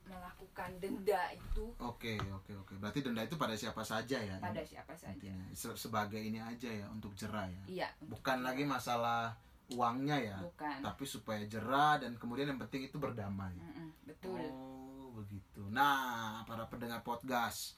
melakukan 0.06 0.70
denda 0.78 1.34
itu 1.34 1.66
Oke, 1.82 2.14
oke, 2.30 2.54
oke. 2.56 2.72
Berarti 2.78 3.02
denda 3.02 3.26
itu 3.26 3.34
pada 3.34 3.58
siapa 3.58 3.82
saja 3.82 4.14
ya? 4.16 4.38
pada 4.38 4.62
siapa 4.62 4.94
saja. 4.94 5.10
Intinya. 5.12 5.50
Se- 5.50 5.74
Sebagai 5.74 6.22
ini 6.22 6.38
aja 6.38 6.70
ya 6.70 6.86
untuk 6.86 7.10
jerah 7.12 7.42
ya. 7.44 7.62
Iya, 7.66 7.88
Bukan 8.06 8.46
lagi 8.46 8.62
masalah 8.62 9.34
uangnya 9.66 10.14
ya. 10.22 10.38
bukan. 10.38 10.78
Tapi 10.78 11.04
supaya 11.04 11.42
jerah 11.44 11.98
dan 11.98 12.14
kemudian 12.14 12.46
yang 12.46 12.60
penting 12.60 12.86
itu 12.86 13.02
berdamai. 13.02 13.50
Mm-mm, 13.58 13.90
betul. 14.06 14.38
Oh 14.46 15.10
begitu. 15.12 15.66
Nah 15.74 16.46
para 16.46 16.70
pendengar 16.70 17.02
podcast, 17.02 17.74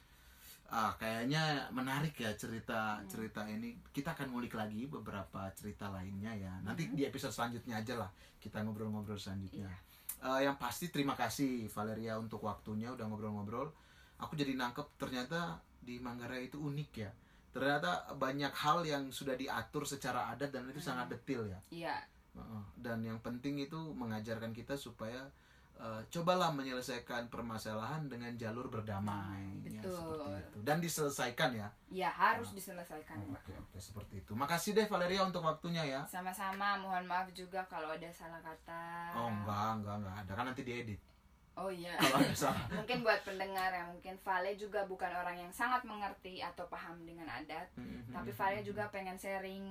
ah, 0.68 0.92
kayaknya 0.94 1.64
menarik 1.70 2.12
ya 2.14 2.32
cerita 2.34 3.00
Hmm. 3.00 3.08
cerita 3.08 3.42
ini. 3.44 3.72
Kita 3.88 4.12
akan 4.12 4.30
ngulik 4.30 4.52
lagi 4.52 4.84
beberapa 4.84 5.48
cerita 5.52 5.88
lainnya 5.88 6.32
ya. 6.32 6.52
Nanti 6.60 6.84
Hmm. 6.84 6.94
di 6.94 7.02
episode 7.02 7.32
selanjutnya 7.32 7.80
aja 7.80 7.96
lah 7.96 8.10
kita 8.36 8.60
ngobrol-ngobrol 8.60 9.16
selanjutnya. 9.16 9.64
Iya. 9.64 9.76
Eh, 10.18 10.40
yang 10.44 10.58
pasti 10.58 10.90
terima 10.90 11.14
kasih 11.14 11.70
Valeria 11.70 12.18
untuk 12.18 12.42
waktunya 12.42 12.90
udah 12.90 13.06
ngobrol-ngobrol. 13.06 13.70
Aku 14.18 14.34
jadi 14.34 14.52
nangkep 14.52 14.98
ternyata 14.98 15.56
di 15.78 15.96
Manggarai 15.96 16.46
itu 16.46 16.58
unik 16.58 16.90
ya. 16.92 17.10
Ternyata 17.48 18.12
banyak 18.12 18.52
hal 18.52 18.84
yang 18.84 19.08
sudah 19.08 19.32
diatur 19.32 19.86
secara 19.86 20.28
adat 20.28 20.52
dan 20.52 20.68
itu 20.68 20.82
Hmm. 20.82 20.88
sangat 20.92 21.06
detil 21.10 21.46
ya. 21.46 21.58
Iya, 21.70 21.96
Heeh. 22.36 22.62
dan 22.76 23.00
yang 23.00 23.18
penting 23.18 23.56
itu 23.56 23.78
mengajarkan 23.94 24.52
kita 24.52 24.76
supaya 24.76 25.30
eh, 25.78 26.02
cobalah 26.10 26.50
menyelesaikan 26.50 27.30
permasalahan 27.30 28.10
dengan 28.10 28.34
jalur 28.34 28.66
berdamai. 28.66 29.62
Ya, 29.62 29.78
Betul. 29.80 29.94
seperti 29.94 30.30
itu. 30.42 30.58
Dan 30.66 30.76
diselesaikan 30.82 31.50
ya. 31.54 31.68
Ya 31.88 32.10
harus 32.10 32.50
diselesaikan. 32.52 33.16
Oh, 33.22 33.32
oke 33.38 33.52
oke 33.54 33.78
seperti 33.78 34.20
itu. 34.20 34.32
Makasih 34.34 34.74
deh 34.74 34.86
Valeria 34.90 35.22
untuk 35.22 35.46
waktunya 35.46 35.86
ya. 35.86 36.02
Sama-sama, 36.04 36.76
mohon 36.82 37.06
maaf 37.06 37.30
juga 37.30 37.62
kalau 37.70 37.94
ada 37.94 38.10
salah 38.10 38.42
kata. 38.42 39.14
oh 39.14 39.30
enggak 39.30 39.68
enggak 39.80 39.94
enggak 40.02 40.16
ada. 40.26 40.32
Kan 40.34 40.44
nanti 40.50 40.62
diedit. 40.66 41.00
Oh 41.58 41.70
iya. 41.74 41.98
mungkin 42.78 43.02
buat 43.02 43.18
pendengar 43.26 43.74
yang 43.74 43.90
mungkin 43.90 44.14
Vale 44.22 44.54
juga 44.54 44.86
bukan 44.86 45.10
orang 45.10 45.34
yang 45.42 45.50
sangat 45.50 45.82
mengerti 45.82 46.38
atau 46.38 46.70
paham 46.70 47.02
dengan 47.02 47.26
adat, 47.26 47.66
Hmm, 47.74 48.06
tapi 48.14 48.30
Vale 48.30 48.62
juga 48.62 48.86
pengen 48.94 49.18
sharing 49.18 49.66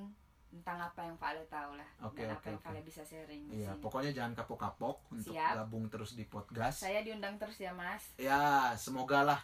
tentang 0.50 0.80
apa 0.82 1.02
yang 1.02 1.16
Vale 1.16 1.44
tahu 1.46 1.72
lah 1.74 1.90
Oke, 2.02 2.22
dan 2.22 2.32
oke, 2.32 2.38
apa 2.38 2.46
yang 2.48 2.58
oke. 2.58 2.66
Vale 2.66 2.80
bisa 2.82 3.02
sharing 3.02 3.42
di 3.46 3.54
Iya, 3.60 3.72
sini. 3.72 3.82
pokoknya 3.82 4.12
jangan 4.12 4.34
kapok-kapok 4.34 4.96
untuk 5.10 5.32
Siap. 5.32 5.54
gabung 5.58 5.86
terus 5.88 6.12
di 6.14 6.26
podcast. 6.26 6.82
Saya 6.82 7.00
diundang 7.02 7.36
terus 7.36 7.58
ya 7.58 7.72
Mas. 7.72 8.04
Ya, 8.16 8.72
semoga 8.74 9.24
lah 9.24 9.40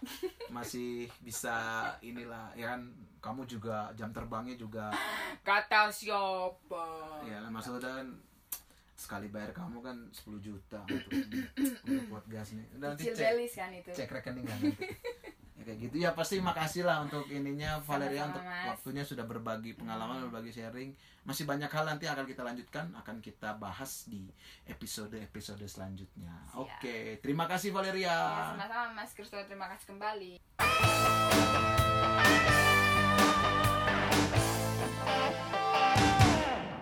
masih 0.48 1.06
bisa 1.20 1.54
inilah 2.00 2.50
ya 2.54 2.72
kan 2.72 2.88
kamu 3.20 3.44
juga 3.46 3.88
jam 3.94 4.10
terbangnya 4.10 4.54
juga 4.54 4.92
Kata 5.42 5.88
siapa? 5.88 6.86
ya 7.24 7.40
maksudnya 7.46 7.80
kan 7.82 8.08
sekali 8.94 9.28
bayar 9.28 9.52
kamu 9.52 9.80
kan 9.80 9.98
10 10.08 10.40
juta 10.40 10.80
untuk 10.86 11.12
untuk 11.84 12.06
podcast 12.10 12.54
nih. 12.54 12.66
Udah 12.74 12.88
nanti 12.90 13.04
cek 13.06 13.36
kan 13.52 13.70
itu. 13.72 13.92
cek 13.92 14.10
rekening 14.10 14.46
kan 14.46 14.58
nanti. 14.58 14.88
Ya 15.64 15.72
kayak 15.72 15.80
gitu. 15.80 15.96
Ya 16.04 16.12
pasti 16.12 16.44
makasih 16.44 16.84
lah 16.84 17.08
untuk 17.08 17.24
ininya 17.32 17.80
Valeria 17.88 18.28
Sama-sama, 18.28 18.36
untuk 18.36 18.44
Mas. 18.44 18.68
waktunya 18.76 19.04
sudah 19.08 19.24
berbagi 19.24 19.72
pengalaman 19.80 20.28
berbagi 20.28 20.52
sharing. 20.52 20.92
Masih 21.24 21.48
banyak 21.48 21.72
hal 21.72 21.88
nanti 21.88 22.04
akan 22.04 22.28
kita 22.28 22.44
lanjutkan 22.44 22.92
akan 23.00 23.24
kita 23.24 23.56
bahas 23.56 24.04
di 24.12 24.28
episode 24.68 25.16
episode 25.16 25.64
selanjutnya. 25.64 26.36
Siap. 26.52 26.68
oke 26.68 27.24
terima 27.24 27.48
kasih 27.48 27.72
Valeria. 27.72 28.12
Ya, 28.12 28.60
sama-sama 28.60 28.92
Mas 28.92 29.16
Kristo 29.16 29.40
terima 29.48 29.72
kasih 29.72 29.96
kembali. 29.96 30.44